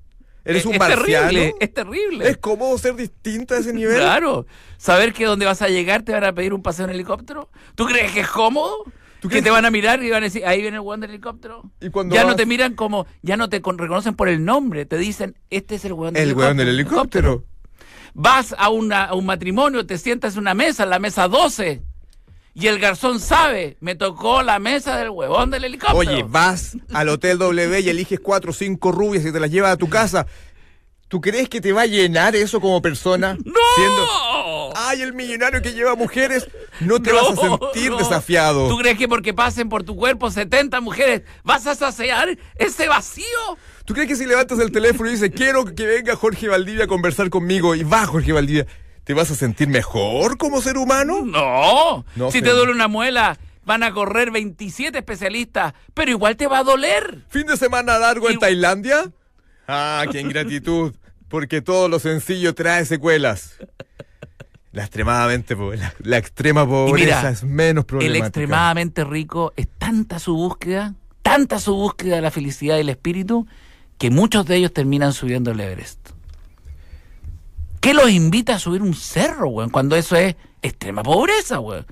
¿Eres 0.45 0.61
Es- 0.61 0.67
un 0.67 0.75
es 0.75 0.79
marciano? 0.79 1.29
terrible, 1.29 1.55
es 1.61 1.73
terrible. 1.75 2.29
¿Es 2.29 2.37
cómodo 2.37 2.77
ser 2.77 2.97
distinta 2.97 3.55
a 3.55 3.59
ese 3.61 3.73
nivel? 3.73 3.97
Claro. 3.97 4.47
Saber 4.77 5.15
que 5.15 5.25
donde 5.25 5.47
vas 5.47 5.63
a 5.63 5.69
llegar 5.69 6.03
te 6.03 6.13
van 6.13 6.25
a 6.25 6.35
pedir 6.35 6.53
un 6.53 6.63
paseo 6.63 6.85
en 6.85 6.91
helicóptero. 6.91 7.49
¿Tú 7.75 7.87
crees 7.87 8.13
que 8.13 8.21
es 8.21 8.29
cómodo? 8.29 8.85
¿Tú 9.21 9.29
que 9.29 9.43
te 9.43 9.51
van 9.51 9.65
a 9.65 9.71
mirar 9.71 10.03
y 10.03 10.11
van 10.11 10.23
a 10.23 10.27
decir, 10.27 10.47
ahí 10.47 10.61
viene 10.63 10.77
el 10.77 10.81
weón 10.83 11.01
del 11.01 11.11
helicóptero. 11.11 11.65
Y 11.81 11.91
cuando 11.91 12.15
ya 12.15 12.25
no 12.25 12.37
te 12.37 12.47
miran 12.47 12.75
como, 12.75 13.07
ya 13.23 13.37
no 13.37 13.49
te 13.49 13.61
con- 13.61 13.77
reconocen 13.79 14.15
por 14.15 14.29
el 14.29 14.45
nombre, 14.45 14.87
te 14.87 14.97
dicen, 14.97 15.37
este 15.51 15.75
es 15.75 15.85
el 15.85 15.93
weón 15.95 16.15
del 16.15 16.23
El 16.23 16.29
helicóptero. 16.29 16.47
weón 16.47 16.57
del 16.59 16.69
helicóptero. 16.69 17.45
Vas 18.15 18.55
a, 18.59 18.69
una- 18.71 19.05
a 19.07 19.15
un 19.15 19.27
matrimonio, 19.27 19.85
te 19.87 19.99
sientas 19.99 20.35
en 20.35 20.41
una 20.41 20.55
mesa, 20.55 20.85
en 20.85 20.91
la 20.91 20.99
mesa 21.01 21.27
12, 21.29 21.83
y 22.55 22.67
el 22.69 22.79
garzón 22.79 23.21
sabe, 23.21 23.77
me 23.81 23.95
tocó 23.97 24.43
la 24.43 24.59
mesa 24.59 24.97
del 24.97 25.11
huevón 25.11 25.51
del 25.51 25.65
helicóptero. 25.65 25.99
Oye, 25.99 26.25
vas 26.27 26.77
al 26.93 27.09
Hotel 27.09 27.39
W 27.39 27.81
y 27.81 27.89
eliges 27.89 28.21
cuatro 28.21 28.51
o 28.51 28.55
cinco 28.55 28.93
rubias 28.93 29.25
y 29.25 29.33
te 29.33 29.41
las 29.41 29.51
llevas 29.51 29.73
a 29.73 29.77
tu 29.77 29.89
casa. 29.89 30.27
¿Tú 31.09 31.21
crees 31.21 31.49
que 31.49 31.61
te 31.61 31.73
va 31.73 31.83
a 31.83 31.87
llenar 31.87 32.37
eso 32.37 32.61
como 32.61 32.83
persona? 32.83 33.35
¡No! 33.45 33.53
Siendo, 33.77 34.03
ay, 34.77 35.03
el 35.03 35.13
millonario 35.13 35.63
que 35.63 35.73
lleva 35.73 35.95
mujeres, 35.95 36.49
no 36.81 37.01
te 37.01 37.13
vas 37.13 37.31
a 37.31 37.37
sentir 37.37 37.91
no. 37.91 37.99
desafiado. 37.99 38.69
¿Tú 38.69 38.79
crees 38.79 38.99
que 38.99 39.09
porque 39.09 39.35
pasen 39.35 39.69
por 39.69 39.85
tu 39.85 39.97
cuerpo 39.97 40.31
70 40.31 40.81
mujeres 40.81 41.23
vas 41.45 41.67
a 41.67 41.75
saciar 41.75 42.37
ese 42.57 42.89
vacío? 42.89 43.25
¿Tú 43.85 43.95
crees 43.95 44.09
que 44.09 44.17
si 44.17 44.27
levantas 44.27 44.59
el 44.59 44.71
teléfono 44.71 45.09
y 45.09 45.13
dices, 45.13 45.31
quiero 45.35 45.65
que 45.65 45.87
venga 45.87 46.15
Jorge 46.15 46.49
Valdivia 46.49 46.85
a 46.85 46.89
conversar 46.89 47.31
conmigo 47.31 47.75
y 47.75 47.85
va 47.85 48.07
Jorge 48.07 48.33
Valdivia, 48.33 48.67
¿te 49.05 49.15
vas 49.15 49.31
a 49.31 49.35
sentir 49.35 49.69
mejor 49.69 50.37
como 50.37 50.61
ser 50.61 50.77
humano? 50.77 51.23
No. 51.25 52.05
No, 52.15 52.31
si 52.31 52.43
te 52.43 52.51
duele 52.51 52.73
una 52.73 52.89
muela, 52.89 53.39
van 53.65 53.83
a 53.83 53.93
correr 53.93 54.31
27 54.31 54.99
especialistas, 54.99 55.75
pero 55.95 56.11
igual 56.11 56.37
te 56.37 56.47
va 56.47 56.59
a 56.59 56.65
doler. 56.65 57.25
¿Fin 57.29 57.47
de 57.47 57.57
semana 57.57 57.99
largo 57.99 58.29
en 58.31 58.39
Tailandia? 58.39 59.11
Ah, 59.67 60.05
qué 60.11 60.21
ingratitud, 60.21 60.95
porque 61.29 61.61
todo 61.61 61.89
lo 61.89 61.99
sencillo 61.99 62.55
trae 62.55 62.87
secuelas. 62.87 63.57
La 64.79 64.85
extremadamente 64.85 65.57
po- 65.57 65.75
la, 65.75 65.93
la 66.05 66.19
extrema 66.19 66.65
pobreza 66.65 67.17
mira, 67.19 67.31
es 67.31 67.43
menos 67.43 67.83
El 67.83 67.87
problemática. 67.87 68.27
extremadamente 68.27 69.03
rico 69.05 69.53
es 69.57 69.67
tanta 69.77 70.21
su 70.21 70.37
búsqueda, 70.37 70.95
tanta 71.23 71.59
su 71.59 71.75
búsqueda 71.75 72.15
de 72.15 72.23
la 72.23 72.31
felicidad 72.31 72.77
y 72.77 72.81
el 72.83 72.89
espíritu, 72.89 73.47
que 73.99 74.11
muchos 74.11 74.47
de 74.47 74.55
ellos 74.55 74.73
terminan 74.73 75.13
subiendo 75.13 75.51
el 75.51 75.59
Everest. 75.59 76.11
¿Qué 77.81 77.93
los 77.93 78.09
invita 78.11 78.55
a 78.55 78.59
subir 78.61 78.83
un 78.83 78.95
cerro, 78.95 79.49
weón? 79.49 79.71
Cuando 79.71 79.97
eso 79.97 80.15
es 80.15 80.37
extrema 80.63 81.03
pobreza, 81.03 81.59
weón. 81.61 81.85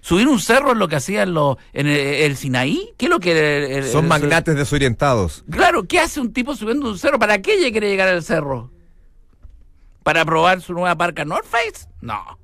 Subir 0.00 0.28
un 0.28 0.38
cerro 0.38 0.70
es 0.72 0.78
lo 0.78 0.86
que 0.86 0.94
hacían 0.96 1.34
los, 1.34 1.56
en 1.72 1.88
el, 1.88 1.96
el 1.96 2.36
Sinaí. 2.36 2.90
¿Qué 2.96 3.06
es 3.06 3.10
lo 3.10 3.18
que 3.18 3.32
el- 3.32 3.72
el- 3.84 3.84
Son 3.90 4.04
el- 4.04 4.08
magnates 4.08 4.54
desorientados. 4.54 5.44
Claro, 5.50 5.88
¿qué 5.88 5.98
hace 5.98 6.20
un 6.20 6.32
tipo 6.32 6.54
subiendo 6.54 6.88
un 6.88 6.98
cerro? 6.98 7.18
¿Para 7.18 7.42
qué 7.42 7.54
ella 7.54 7.72
quiere 7.72 7.88
llegar 7.90 8.08
al 8.08 8.22
cerro? 8.22 8.70
¿Para 10.08 10.24
probar 10.24 10.62
su 10.62 10.72
nueva 10.72 10.96
parca 10.96 11.26
North 11.26 11.44
Face? 11.44 11.86
No, 12.00 12.38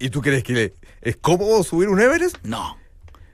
¿Y 0.00 0.08
tú 0.10 0.20
crees 0.20 0.42
que 0.42 0.74
es 1.00 1.16
cómodo 1.16 1.62
subir 1.62 1.88
un 1.88 2.00
Everest? 2.00 2.38
no. 2.42 2.76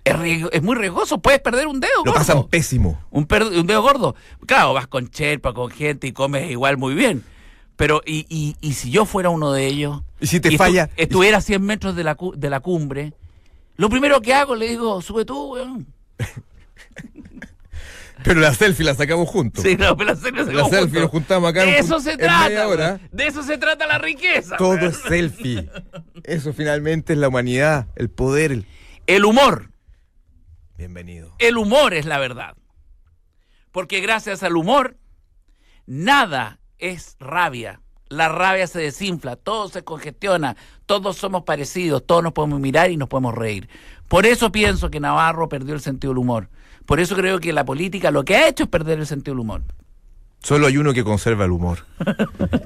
Es, 0.05 0.63
muy 0.63 0.77
riesgoso, 0.77 1.17
puedes 1.23 1.41
perder 1.41 1.67
un 1.67 1.81
dedo. 1.81 1.91
Lo 2.05 2.13
gordo. 2.13 2.15
pasan 2.19 2.47
pésimo. 2.49 3.03
un, 3.11 3.27
dedo 3.27 3.81
gordo. 3.81 4.15
Claro, 4.45 4.75
vas 4.75 4.87
con 4.87 5.09
cherpa, 5.09 5.55
con 5.55 5.71
gente 5.71 6.09
y 6.09 6.13
comes 6.13 6.51
igual 6.51 6.77
muy 6.77 6.93
bien. 6.95 7.25
Pero, 7.77 8.03
y, 8.05 8.27
y, 8.29 8.55
y 8.61 8.75
si 8.75 8.91
yo 8.91 9.07
fuera 9.07 9.31
uno 9.31 9.51
de 9.51 9.67
ellos, 9.67 10.03
¿Y 10.21 10.27
si 10.27 10.41
te 10.41 10.51
estu- 10.51 10.59
falla? 10.59 10.91
estuviera 10.97 11.39
a 11.39 11.41
100 11.41 11.63
metros 11.63 11.97
de 11.97 12.05
la, 12.05 12.17
cu- 12.17 12.35
de 12.37 12.51
la 12.51 12.61
cumbre, 12.61 13.15
lo 13.77 13.89
primero 13.89 14.21
que 14.21 14.35
hago, 14.35 14.57
le 14.57 14.69
digo, 14.69 15.01
sube 15.01 15.25
tú, 15.25 15.55
weón. 15.55 15.87
Pero 18.25 18.41
la 18.41 18.53
selfie 18.55 18.85
la 18.85 18.95
sacamos 18.95 19.29
juntos. 19.29 19.63
Sí, 19.65 19.77
no, 19.77 19.97
pero 19.97 20.11
la 20.11 20.17
selfie 20.17 20.45
se 20.45 20.53
La 20.53 20.63
conjunto. 20.63 20.77
selfie 20.85 21.01
nos 21.01 21.11
juntamos 21.11 21.51
acá 21.51 21.63
De 21.65 21.79
eso 21.79 22.01
se 22.01 22.13
en 22.13 22.19
trata. 22.19 22.69
hora. 22.69 23.01
De 23.13 23.27
eso 23.27 23.43
se 23.43 23.59
trata 23.59 23.87
la 23.87 23.99
riqueza. 23.99 24.57
Todo 24.57 24.77
es 24.87 24.97
selfie. 24.99 25.71
Eso 26.25 26.53
finalmente 26.53 27.13
es 27.15 27.19
la 27.19 27.29
humanidad, 27.29 27.87
el 27.97 28.11
poder. 28.11 28.53
el- 28.53 28.67
El 29.07 29.25
humor. 29.25 29.71
Bienvenido. 30.77 31.35
El 31.39 31.57
humor 31.57 31.95
es 31.95 32.07
la 32.07 32.19
verdad. 32.19 32.57
Porque 33.73 34.01
gracias 34.01 34.43
al 34.43 34.57
humor, 34.57 34.97
nada 35.87 36.61
es 36.79 37.17
rabia. 37.21 37.81
La 38.09 38.29
rabia 38.29 38.67
se 38.67 38.81
desinfla, 38.81 39.37
todo 39.37 39.69
se 39.69 39.85
congestiona, 39.85 40.57
todos 40.87 41.17
somos 41.17 41.45
parecidos, 41.45 42.05
todos 42.05 42.25
nos 42.25 42.33
podemos 42.33 42.59
mirar 42.59 42.91
y 42.91 42.97
nos 42.97 43.09
podemos 43.09 43.35
reír. 43.37 43.69
Por 44.09 44.27
eso 44.27 44.51
pienso 44.51 44.91
que 44.91 44.99
Navarro 44.99 45.49
perdió 45.49 45.75
el 45.75 45.81
sentido 45.81 46.13
del 46.13 46.19
humor. 46.19 46.49
Por 46.91 46.99
eso 46.99 47.15
creo 47.15 47.39
que 47.39 47.53
la 47.53 47.65
política 47.65 48.11
lo 48.11 48.25
que 48.25 48.35
ha 48.35 48.49
hecho 48.49 48.65
es 48.65 48.69
perder 48.69 48.99
el 48.99 49.07
sentido 49.07 49.35
del 49.35 49.43
humor. 49.43 49.63
Solo 50.43 50.67
hay 50.67 50.77
uno 50.77 50.93
que 50.93 51.05
conserva 51.05 51.45
el 51.45 51.53
humor. 51.53 51.87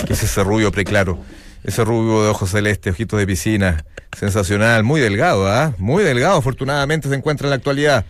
que 0.07 0.15
es 0.15 0.23
ese 0.23 0.43
rubio 0.43 0.73
preclaro. 0.73 1.19
Ese 1.63 1.85
rubio 1.85 2.23
de 2.23 2.31
ojos 2.31 2.51
celestes, 2.51 2.95
ojitos 2.95 3.19
de 3.19 3.27
piscina. 3.27 3.85
Sensacional, 4.17 4.83
muy 4.83 5.03
delgado, 5.03 5.47
¿ah? 5.47 5.75
Muy 5.77 6.05
delgado, 6.05 6.39
afortunadamente 6.39 7.11
se 7.11 7.17
encuentra 7.17 7.49
en 7.49 7.51
la 7.51 7.57
actualidad. 7.57 8.07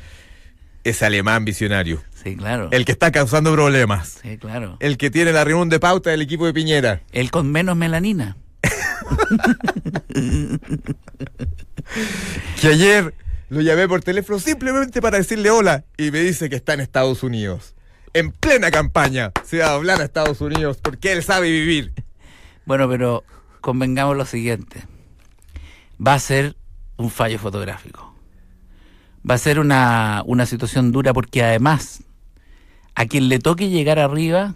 Ese 0.85 1.05
alemán 1.05 1.44
visionario. 1.44 2.00
Sí, 2.22 2.37
claro. 2.37 2.68
El 2.70 2.85
que 2.85 2.92
está 2.92 3.11
causando 3.11 3.53
problemas. 3.53 4.20
Sí, 4.22 4.38
claro. 4.38 4.77
El 4.79 4.98
que 4.98 5.11
tiene 5.11 5.33
la 5.33 5.42
reunión 5.42 5.68
de 5.68 5.81
pauta 5.81 6.11
del 6.11 6.22
equipo 6.22 6.46
de 6.46 6.55
Piñera. 6.55 7.00
El 7.11 7.33
con 7.33 7.50
menos 7.50 7.74
melanina. 7.74 8.37
Que 12.61 12.68
ayer 12.68 13.14
Lo 13.55 13.61
llamé 13.61 13.87
por 13.87 14.03
teléfono 14.03 14.40
simplemente 14.40 15.01
para 15.01 15.17
decirle 15.17 15.49
hola 15.49 15.85
y 15.97 16.11
me 16.11 16.19
dice 16.19 16.51
que 16.51 16.57
está 16.57 16.75
en 16.75 16.81
Estados 16.81 17.23
Unidos. 17.23 17.77
En 18.12 18.33
plena 18.33 18.73
campaña 18.73 19.31
se 19.45 19.59
va 19.59 19.67
a 19.67 19.75
hablar 19.75 20.01
a 20.01 20.05
Estados 20.05 20.40
Unidos 20.40 20.79
porque 20.83 21.12
él 21.12 21.23
sabe 21.23 21.53
vivir. 21.53 21.93
Bueno, 22.67 22.88
pero 22.88 23.23
convengamos 23.61 24.17
lo 24.17 24.27
siguiente. 24.27 24.83
Va 26.05 26.14
a 26.14 26.19
ser 26.19 26.57
un 26.97 27.11
fallo 27.11 27.38
fotográfico. 27.38 28.12
Va 29.29 29.35
a 29.35 29.38
ser 29.38 29.61
una, 29.61 30.25
una 30.27 30.47
situación 30.47 30.90
dura 30.90 31.12
porque 31.12 31.45
además 31.45 32.03
a 32.97 33.07
quien 33.07 33.29
le 33.29 33.38
toque 33.38 33.69
llegar 33.69 34.01
arriba, 34.01 34.55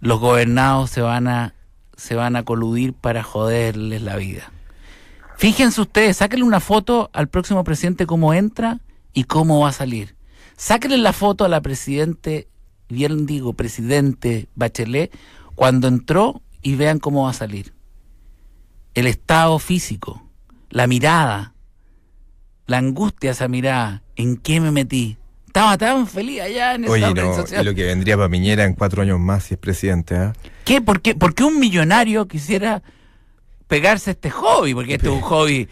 los 0.00 0.20
gobernados 0.20 0.90
se 0.90 1.00
van 1.00 1.26
a, 1.26 1.54
se 1.96 2.16
van 2.16 2.36
a 2.36 2.42
coludir 2.42 2.92
para 2.92 3.22
joderles 3.22 4.02
la 4.02 4.16
vida. 4.16 4.52
Fíjense 5.38 5.80
ustedes, 5.80 6.16
sáquenle 6.16 6.44
una 6.44 6.58
foto 6.58 7.10
al 7.12 7.28
próximo 7.28 7.62
presidente 7.62 8.06
cómo 8.06 8.34
entra 8.34 8.80
y 9.12 9.22
cómo 9.22 9.60
va 9.60 9.68
a 9.68 9.72
salir. 9.72 10.16
Sáquenle 10.56 10.98
la 10.98 11.12
foto 11.12 11.44
a 11.44 11.48
la 11.48 11.60
presidente, 11.60 12.48
bien 12.88 13.24
digo, 13.24 13.52
presidente 13.52 14.48
Bachelet, 14.56 15.16
cuando 15.54 15.86
entró 15.86 16.42
y 16.60 16.74
vean 16.74 16.98
cómo 16.98 17.22
va 17.22 17.30
a 17.30 17.34
salir. 17.34 17.72
El 18.94 19.06
estado 19.06 19.60
físico, 19.60 20.28
la 20.70 20.88
mirada, 20.88 21.54
la 22.66 22.78
angustia 22.78 23.30
de 23.30 23.34
esa 23.34 23.46
mirada, 23.46 24.02
¿en 24.16 24.38
qué 24.38 24.60
me 24.60 24.72
metí? 24.72 25.18
Estaba 25.46 25.78
tan 25.78 26.08
feliz 26.08 26.40
allá 26.40 26.74
en 26.74 26.82
esa 26.82 26.92
Oye, 26.92 27.14
no, 27.14 27.44
y 27.60 27.64
lo 27.64 27.74
que 27.76 27.84
vendría 27.84 28.16
para 28.16 28.28
Piñera 28.28 28.64
en 28.64 28.74
cuatro 28.74 29.02
años 29.02 29.20
más 29.20 29.44
si 29.44 29.54
es 29.54 29.60
presidente, 29.60 30.16
¿ah? 30.16 30.32
¿Qué? 30.64 30.80
¿Por 30.80 31.00
qué? 31.00 31.14
¿Por 31.14 31.36
qué 31.36 31.44
un 31.44 31.60
millonario 31.60 32.26
quisiera 32.26 32.82
pegarse 33.68 34.10
este 34.12 34.30
hobby? 34.30 34.74
Porque 34.74 34.94
este 34.94 35.06
es 35.06 35.12
un 35.12 35.20
hobby 35.20 35.68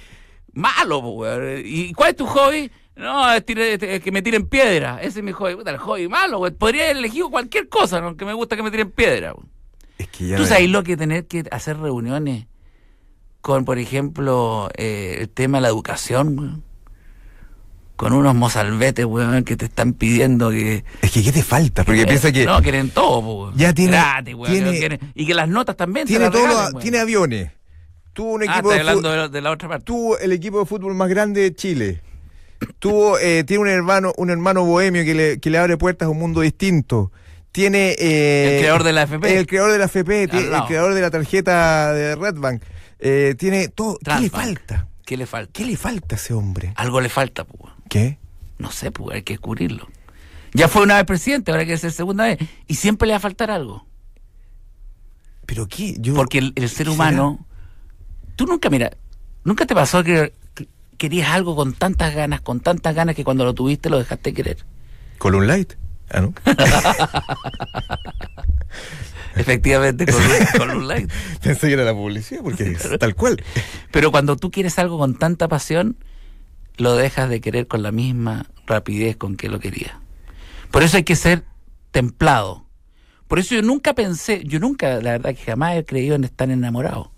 malo, 0.53 0.99
weón. 1.01 1.63
¿Y 1.65 1.93
cuál 1.95 2.11
es 2.11 2.17
tu 2.17 2.27
hobby? 2.27 2.71
No, 2.95 3.31
es, 3.33 3.45
tire- 3.45 3.77
es 3.83 4.01
que 4.01 4.13
me 4.13 4.23
tiren 4.23 4.47
piedra. 4.49 5.01
Ese 5.03 5.19
es 5.19 5.25
mi 5.25 5.33
hobby. 5.33 5.57
Puta, 5.57 5.71
el 5.71 5.79
hobby 5.79 6.09
malo, 6.09 6.39
weón. 6.39 6.55
Podría 6.55 6.85
haber 6.85 6.99
elegido 6.99 7.29
cualquier 7.31 7.69
cosa, 7.69 8.01
¿no? 8.01 8.17
Que 8.17 8.25
me 8.25 8.33
gusta 8.35 8.55
que 8.57 8.63
me 8.63 8.71
tiren 8.71 8.91
piedra, 8.91 9.33
weón. 9.35 9.51
Es 9.99 10.09
que 10.09 10.29
ya 10.29 10.37
¿Tú 10.37 10.45
sabes 10.47 10.69
lo 10.71 10.83
que 10.85 10.97
tener 10.97 11.27
que 11.27 11.45
hacer 11.51 11.79
reuniones 11.79 12.47
con, 13.41 13.65
por 13.65 13.79
ejemplo, 13.79 14.69
eh, 14.77 15.19
el 15.21 15.29
tema 15.31 15.59
de 15.59 15.63
la 15.63 15.69
educación, 15.69 16.39
weón? 16.39 16.63
Con 17.97 18.13
unos 18.13 18.35
mozalbetes, 18.35 19.07
weón, 19.07 19.43
que 19.45 19.57
te 19.57 19.65
están 19.67 19.95
pidiendo 19.95 20.51
que... 20.51 20.85
Es 21.01 21.11
que 21.13 21.23
¿qué 21.23 21.33
te 21.33 21.43
falta? 21.43 21.83
Porque 21.83 22.03
Eh, 22.03 22.07
piensa 22.07 22.31
que 22.31 22.45
No, 22.45 22.61
quieren 22.61 22.91
todo, 22.91 23.21
weón. 23.21 23.57
Ya 23.57 23.73
tiene- 23.73 23.93
Gratis, 23.93 24.35
weón, 24.35 24.53
tiene- 24.53 24.67
que 24.67 24.73
no 24.75 24.79
quieren- 24.99 25.13
y 25.15 25.27
que 25.27 25.33
las 25.35 25.49
notas 25.49 25.77
también 25.79 26.07
tiene 26.07 26.25
las 26.27 26.33
todo, 26.33 26.47
regalen, 26.47 26.73
weón. 26.75 26.83
tiene 26.83 26.99
aviones. 26.99 27.51
Tuvo 28.17 28.31
un 28.33 28.43
Ah, 28.43 28.45
equipo 28.47 28.73
estoy 28.73 28.75
de 28.75 28.81
hablando 28.81 29.11
de, 29.11 29.17
la- 29.19 29.29
de 29.29 29.41
la 29.43 29.51
otra 29.51 29.69
parte. 29.69 29.85
tuvo 29.85 30.19
el 30.19 30.33
equipo 30.33 30.59
de 30.59 30.65
fútbol 30.65 30.95
más 30.95 31.09
grande 31.11 31.43
de 31.43 31.55
Chile. 31.55 32.01
Tuvo, 32.79 33.19
eh, 33.19 33.45
tiene 33.45 33.61
un 33.63 33.69
hermano, 33.69 34.15
un 34.17 34.31
hermano 34.31 34.65
bohemio 34.65 35.05
que 35.05 35.15
le, 35.15 35.39
que 35.39 35.51
le 35.51 35.59
abre 35.59 35.77
puertas 35.77 36.07
a 36.07 36.09
un 36.11 36.19
mundo 36.19 36.41
distinto. 36.41 37.13
Tiene 37.53 37.95
eh, 37.99 38.55
El 38.55 38.61
creador 38.61 38.85
de 38.85 38.93
la 38.95 39.03
AFP. 39.03 39.39
El 39.39 39.47
creador 39.47 39.73
de 39.73 39.79
la 39.79 39.85
FP, 39.85 40.29
tiene- 40.29 40.47
el 40.57 40.63
creador 40.65 40.95
de 40.95 41.01
la 41.03 41.11
tarjeta 41.11 41.93
de 41.93 42.17
Redbank. 42.17 42.63
Eh, 43.01 43.35
tiene 43.39 43.69
todo. 43.69 43.99
¿Qué 44.03 44.19
le 44.19 44.31
falta? 44.31 44.89
¿Qué 45.05 45.17
le 45.19 45.27
falta? 45.27 45.53
¿Qué 45.53 45.65
le 45.67 45.77
falta 45.77 46.15
a 46.15 46.19
ese 46.19 46.33
hombre? 46.33 46.73
Algo 46.77 47.03
le 47.03 47.11
falta, 47.11 47.45
pues. 47.45 47.61
weón. 47.63 47.77
¿Qué? 47.91 48.19
No 48.59 48.71
sé, 48.73 48.91
pues, 48.91 49.15
hay 49.17 49.23
que 49.23 49.35
descubrirlo. 49.35 49.87
Ya 50.55 50.69
fue 50.69 50.83
una 50.83 50.97
vez 50.97 51.05
presidente, 51.05 51.51
ahora 51.51 51.61
hay 51.61 51.67
que 51.69 51.77
ser 51.77 51.93
segunda 51.93 52.25
vez. 52.25 52.39
Y 52.67 52.77
siempre 52.77 53.07
le 53.07 53.13
va 53.13 53.19
a 53.19 53.21
faltar 53.21 53.51
algo. 53.51 53.87
¿Pero 55.45 55.69
qué? 55.69 55.95
Yo, 55.99 56.15
Porque 56.15 56.39
el, 56.39 56.53
el 56.57 56.69
ser 56.71 56.89
humano. 56.89 57.46
Tú 58.37 58.47
nunca, 58.47 58.71
mira, 58.71 58.91
nunca 59.45 59.67
te 59.67 59.75
pasó 59.75 60.05
que, 60.05 60.33
que 60.55 60.69
querías 60.99 61.31
algo 61.31 61.57
con 61.57 61.73
tantas 61.75 62.15
ganas, 62.15 62.41
con 62.41 62.61
tantas 62.61 62.95
ganas 62.95 63.15
que 63.17 63.25
cuando 63.25 63.45
lo 63.45 63.55
tuviste 63.55 63.91
lo 63.91 63.99
dejaste 63.99 64.33
querer. 64.35 64.59
¿Column 65.19 65.47
Light? 65.47 65.73
Ah, 66.11 66.21
¿no? 66.21 66.35
Efectivamente, 69.35 70.07
con, 70.07 70.23
un- 70.23 70.59
con 70.59 70.71
un 70.71 70.89
like. 70.89 71.13
Pensé 71.43 71.67
que 71.67 71.75
era 71.75 71.85
la 71.85 71.93
publicidad, 71.93 72.41
porque 72.43 72.73
es 72.73 72.99
tal 72.99 73.15
cual. 73.15 73.43
Pero 73.91 74.11
cuando 74.11 74.37
tú 74.37 74.51
quieres 74.51 74.79
algo 74.79 74.99
con 74.99 75.15
tanta 75.15 75.47
pasión, 75.49 75.97
lo 76.79 76.95
dejas 76.97 77.29
de 77.29 77.41
querer 77.41 77.67
con 77.67 77.83
la 77.83 77.93
misma 77.93 78.47
rapidez 78.67 79.17
con 79.17 79.37
que 79.37 79.49
lo 79.49 79.59
querías. 79.61 79.93
Por 80.71 80.83
eso 80.83 80.97
hay 80.97 81.05
que 81.05 81.17
ser 81.17 81.45
templado. 81.91 82.67
Por 83.29 83.39
eso 83.39 83.55
yo 83.55 83.63
nunca 83.63 83.95
pensé, 83.95 84.43
yo 84.45 84.59
nunca, 84.59 85.01
la 85.03 85.13
verdad 85.13 85.35
que 85.35 85.45
jamás 85.45 85.77
he 85.77 85.85
creído 85.85 86.15
en 86.15 86.25
estar 86.25 86.49
enamorado. 86.51 87.11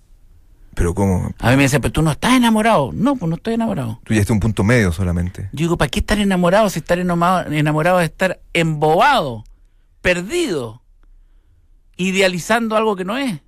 Pero 0.79 0.95
¿cómo? 0.95 1.33
A 1.41 1.51
mí 1.51 1.57
me 1.57 1.65
dicen, 1.65 1.81
pero 1.81 1.91
tú 1.91 2.03
no 2.03 2.13
estás 2.13 2.35
enamorado. 2.35 2.93
No, 2.95 3.17
pues 3.17 3.29
no 3.29 3.35
estoy 3.35 3.55
enamorado. 3.55 4.01
Tú 4.05 4.15
llegaste 4.15 4.33
a 4.33 4.35
un 4.35 4.39
punto 4.41 4.63
medio 4.63 4.93
solamente. 4.93 5.49
Yo 5.53 5.65
digo, 5.65 5.77
¿para 5.77 5.89
qué 5.91 5.99
estar 5.99 6.21
enamorado 6.21 6.71
si 6.71 6.79
estar 6.79 7.01
enamorado, 7.01 7.51
enamorado 7.51 8.01
es 8.01 8.11
estar 8.11 8.39
embobado, 8.53 9.43
perdido, 10.03 10.81
idealizando 11.97 12.77
algo 12.77 12.95
que 12.95 13.05
no 13.05 13.17
es? 13.19 13.41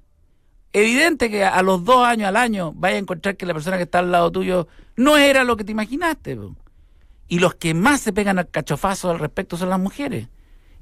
Evidente 0.72 1.30
que 1.30 1.44
a 1.44 1.62
los 1.62 1.84
dos 1.84 2.04
años, 2.06 2.28
al 2.28 2.36
año, 2.36 2.72
vaya 2.74 2.96
a 2.96 2.98
encontrar 2.98 3.36
que 3.36 3.46
la 3.46 3.54
persona 3.54 3.76
que 3.76 3.84
está 3.84 4.00
al 4.00 4.10
lado 4.12 4.30
tuyo 4.32 4.68
no 4.96 5.16
era 5.16 5.44
lo 5.44 5.56
que 5.56 5.62
te 5.64 5.72
imaginaste. 5.72 6.34
po. 6.36 6.56
Y 7.28 7.38
los 7.38 7.54
que 7.54 7.74
más 7.74 8.00
se 8.00 8.12
pegan 8.12 8.38
al 8.40 8.48
cachofazo 8.48 9.08
al 9.10 9.20
respecto 9.20 9.56
son 9.56 9.68
las 9.70 9.78
mujeres. 9.78 10.26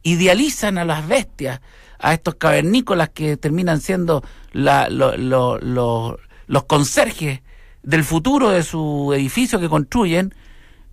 Idealizan 0.03 0.79
a 0.79 0.85
las 0.87 1.07
bestias, 1.07 1.61
a 1.99 2.15
estos 2.15 2.37
cavernícolas 2.37 3.11
que 3.11 3.37
terminan 3.37 3.81
siendo 3.83 4.23
la- 4.53 4.89
lo- 4.89 5.17
lo- 5.17 5.59
lo- 5.59 6.19
los 6.49 6.65
conserjes 6.65 7.41
del 7.85 8.03
futuro 8.03 8.51
de 8.51 8.65
su 8.65 9.13
edificio 9.15 9.61
que 9.61 9.69
construyen, 9.69 10.35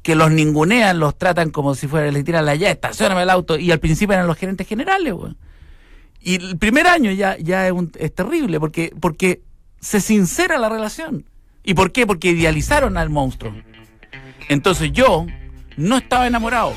que 0.04 0.14
los 0.16 0.30
ningunean, 0.30 1.00
los 1.00 1.18
tratan 1.18 1.50
como 1.50 1.74
si 1.74 1.88
fuera, 1.88 2.12
les 2.12 2.24
tiran 2.24 2.46
la 2.46 2.54
ya, 2.54 2.70
estacioname 2.70 3.24
el 3.24 3.30
auto, 3.32 3.58
y 3.58 3.72
al 3.72 3.80
principio 3.80 4.14
eran 4.14 4.28
los 4.28 4.38
gerentes 4.38 4.68
generales, 4.68 5.12
weón. 5.14 5.36
Y 6.22 6.36
el 6.36 6.58
primer 6.58 6.86
año 6.88 7.12
ya, 7.12 7.38
ya 7.38 7.66
es, 7.66 7.72
un- 7.74 7.92
es 7.98 8.14
terrible, 8.14 8.60
porque, 8.60 8.94
porque 9.02 9.42
se 9.80 10.00
sincera 10.02 10.58
la 10.60 10.70
relación. 10.70 11.26
¿Y 11.64 11.74
por 11.74 11.92
qué? 11.92 12.06
Porque 12.06 12.30
idealizaron 12.30 12.98
al 12.98 13.10
monstruo. 13.10 13.54
Entonces 14.50 14.92
yo 14.92 15.26
no 15.78 15.98
estaba 15.98 16.28
enamorado. 16.28 16.74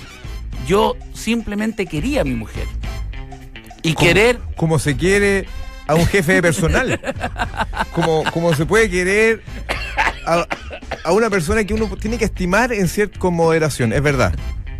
Yo 0.66 0.96
simplemente 1.12 1.84
quería 1.86 2.22
a 2.22 2.24
mi 2.24 2.34
mujer. 2.34 2.66
Y 3.82 3.92
Como- 3.94 4.06
querer 4.06 4.40
Como 4.56 4.78
se 4.78 4.96
quiere 4.96 5.46
a 5.88 5.94
un 5.96 6.06
jefe 6.06 6.34
de 6.34 6.42
personal. 6.42 7.00
Como, 7.92 8.22
como 8.30 8.54
se 8.54 8.64
puede 8.66 8.88
querer 8.88 9.42
a, 10.24 10.46
a 11.04 11.12
una 11.12 11.28
persona 11.30 11.64
que 11.64 11.74
uno 11.74 11.88
tiene 11.96 12.18
que 12.18 12.26
estimar 12.26 12.72
en 12.72 12.86
cierta 12.86 13.18
con 13.18 13.34
moderación. 13.34 13.92
Es 13.92 14.02
verdad. 14.02 14.32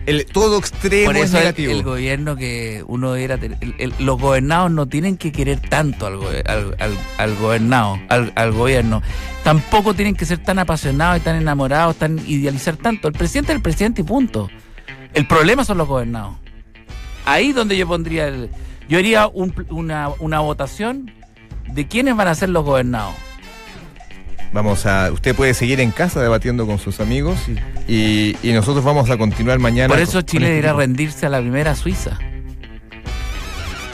El, 0.06 0.24
todo 0.24 0.58
extremo 0.58 1.06
Por 1.06 1.16
es 1.16 1.24
eso 1.24 1.36
negativo. 1.36 1.70
el 1.70 1.82
gobierno 1.82 2.34
que 2.36 2.82
uno 2.86 3.14
era, 3.16 3.34
el- 3.34 3.92
los 3.98 4.18
gobernados 4.18 4.70
no 4.70 4.86
tienen 4.88 5.18
que 5.18 5.32
querer 5.32 5.60
tanto 5.60 6.06
al, 6.06 6.16
go- 6.16 6.30
al, 6.46 6.76
al- 6.78 6.98
al 7.18 7.34
gobernado, 7.36 7.98
al, 8.08 8.32
al 8.34 8.52
gobierno. 8.52 9.02
Tampoco 9.44 9.92
tienen 9.92 10.14
que 10.14 10.24
ser 10.24 10.38
tan 10.38 10.58
apasionados 10.58 11.18
y 11.18 11.20
tan 11.20 11.36
enamorados, 11.36 11.96
tan 11.96 12.18
idealizar 12.26 12.76
tanto. 12.76 13.08
El 13.08 13.12
presidente 13.14 13.52
es 13.52 13.56
el 13.56 13.62
presidente 13.62 14.00
y 14.00 14.04
punto. 14.04 14.48
El 15.12 15.26
problema 15.26 15.62
son 15.66 15.76
los 15.76 15.86
gobernados. 15.88 16.36
Ahí 17.26 17.52
donde 17.52 17.76
yo 17.76 17.86
pondría 17.86 18.28
el, 18.28 18.48
yo 18.88 18.98
haría 18.98 19.26
un 19.28 19.54
una, 19.70 20.08
una 20.18 20.40
votación 20.40 21.10
de 21.72 21.86
quiénes 21.86 22.16
van 22.16 22.28
a 22.28 22.34
ser 22.34 22.48
los 22.48 22.64
gobernados. 22.64 23.14
Vamos 24.52 24.86
a. 24.86 25.12
Usted 25.12 25.36
puede 25.36 25.52
seguir 25.52 25.78
en 25.80 25.90
casa 25.90 26.22
debatiendo 26.22 26.66
con 26.66 26.78
sus 26.78 27.00
amigos 27.00 27.38
y, 27.86 28.34
y 28.42 28.52
nosotros 28.52 28.82
vamos 28.84 29.10
a 29.10 29.18
continuar 29.18 29.58
mañana. 29.58 29.88
Por 29.88 30.00
eso 30.02 30.22
Chile 30.22 30.46
con 30.46 30.48
debería 30.50 30.70
este- 30.70 30.80
rendirse 30.80 31.26
a 31.26 31.28
la 31.28 31.40
primera 31.40 31.74
Suiza. 31.74 32.18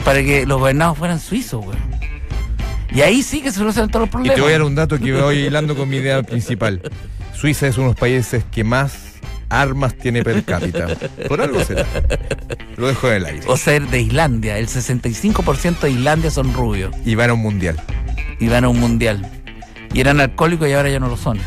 Para 0.05 0.21
que 0.23 0.45
los 0.45 0.59
gobernados 0.59 0.97
fueran 0.97 1.19
suizos, 1.19 1.65
güey. 1.65 1.77
Y 2.93 3.01
ahí 3.01 3.23
sí 3.23 3.41
que 3.41 3.51
se 3.51 3.57
solucionan 3.57 3.89
todos 3.89 4.01
los 4.03 4.09
Y 4.09 4.11
problemas. 4.11 4.35
te 4.35 4.41
voy 4.41 4.49
a 4.51 4.53
dar 4.53 4.61
un 4.63 4.75
dato 4.75 4.99
que 4.99 5.11
voy 5.13 5.37
hilando 5.39 5.75
con 5.75 5.89
mi 5.89 5.97
idea 5.97 6.21
principal. 6.23 6.81
Suiza 7.33 7.67
es 7.67 7.75
uno 7.77 7.87
de 7.87 7.91
los 7.93 7.99
países 7.99 8.45
que 8.49 8.63
más 8.63 9.14
armas 9.61 9.95
tiene 9.95 10.23
per 10.23 10.43
cápita. 10.43 10.87
Por 11.27 11.41
algo 11.41 11.63
será. 11.63 11.85
Lo 12.77 12.87
dejo 12.87 13.07
en 13.09 13.13
el 13.15 13.25
aire. 13.25 13.41
O 13.47 13.57
ser 13.57 13.87
de 13.87 14.01
Islandia. 14.01 14.57
El 14.57 14.67
65% 14.67 15.79
de 15.79 15.91
Islandia 15.91 16.31
son 16.31 16.53
rubios. 16.53 16.95
Y 17.05 17.15
van 17.15 17.29
a 17.29 17.33
un 17.33 17.41
mundial. 17.41 17.79
Y 18.39 18.47
van 18.47 18.63
a 18.63 18.69
un 18.69 18.79
mundial. 18.79 19.29
Y 19.93 20.01
eran 20.01 20.19
alcohólicos 20.19 20.67
y 20.67 20.73
ahora 20.73 20.89
ya 20.89 20.99
no 20.99 21.07
lo 21.07 21.17
son. 21.17 21.39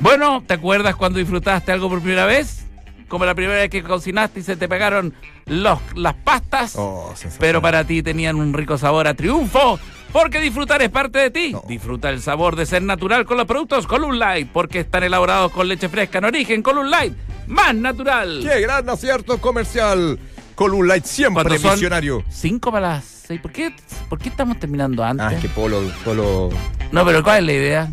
Bueno, 0.00 0.42
¿te 0.46 0.54
acuerdas 0.54 0.96
cuando 0.96 1.18
disfrutaste 1.18 1.72
algo 1.72 1.88
por 1.88 2.00
primera 2.00 2.26
vez? 2.26 2.66
Como 3.08 3.24
la 3.24 3.34
primera 3.34 3.60
vez 3.60 3.70
que 3.70 3.82
cocinaste 3.82 4.40
y 4.40 4.42
se 4.42 4.56
te 4.56 4.68
pegaron 4.68 5.14
los, 5.46 5.78
las 5.94 6.14
pastas. 6.14 6.74
Oh. 6.76 7.14
Pero 7.38 7.62
para 7.62 7.84
ti 7.84 8.02
tenían 8.02 8.36
un 8.36 8.52
rico 8.52 8.76
sabor 8.78 9.06
a 9.06 9.14
triunfo. 9.14 9.78
Porque 10.12 10.40
disfrutar 10.40 10.82
es 10.82 10.90
parte 10.90 11.18
de 11.18 11.30
ti. 11.30 11.52
No. 11.52 11.62
Disfruta 11.66 12.10
el 12.10 12.20
sabor 12.20 12.54
de 12.56 12.66
ser 12.66 12.82
natural 12.82 13.24
con 13.24 13.36
los 13.38 13.46
productos 13.46 13.86
Column 13.86 14.18
Light. 14.18 14.48
Porque 14.52 14.80
están 14.80 15.02
elaborados 15.04 15.50
con 15.52 15.66
leche 15.68 15.88
fresca 15.88 16.18
en 16.18 16.24
origen. 16.26 16.62
Column 16.62 16.90
Light, 16.90 17.14
más 17.46 17.74
natural. 17.74 18.40
¡Qué 18.42 18.60
gran 18.60 18.88
acierto 18.88 19.38
comercial! 19.38 20.18
Con 20.54 20.74
un 20.74 20.86
light 20.86 21.04
siempre 21.06 21.58
son 21.58 21.72
visionario. 21.72 22.22
Cinco 22.28 22.70
para 22.70 22.88
las 22.96 23.04
seis. 23.04 23.40
¿Por 23.40 23.52
qué, 23.52 23.74
¿Por 24.10 24.18
qué 24.18 24.28
estamos 24.28 24.60
terminando 24.60 25.02
antes? 25.02 25.26
Ah, 25.26 25.32
es 25.32 25.40
que 25.40 25.48
Polo, 25.48 25.80
Polo, 26.04 26.50
No, 26.92 27.06
pero 27.06 27.22
¿cuál 27.24 27.38
es 27.38 27.44
la 27.46 27.52
idea? 27.54 27.88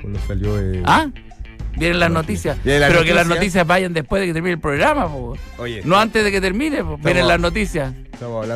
Polo 0.00 0.18
salió. 0.26 0.50
¿Ah? 0.86 1.08
Vienen 1.76 1.98
las 1.98 2.12
noticias. 2.12 2.56
Pero 2.62 3.02
que 3.02 3.12
las 3.12 3.26
noticias. 3.26 3.66
vayan 3.66 3.92
después 3.92 4.20
de 4.20 4.28
que 4.28 4.32
termine 4.32 4.54
el 4.54 4.60
programa, 4.60 5.08
po. 5.08 5.36
Oye, 5.58 5.82
No 5.84 5.98
antes 5.98 6.22
de 6.22 6.30
que 6.30 6.40
termine, 6.40 6.84
po. 6.84 6.98
Vienen 6.98 7.26
las 7.26 7.40
noticias. 7.40 7.92
estamos 8.12 8.36
hablando 8.44 8.52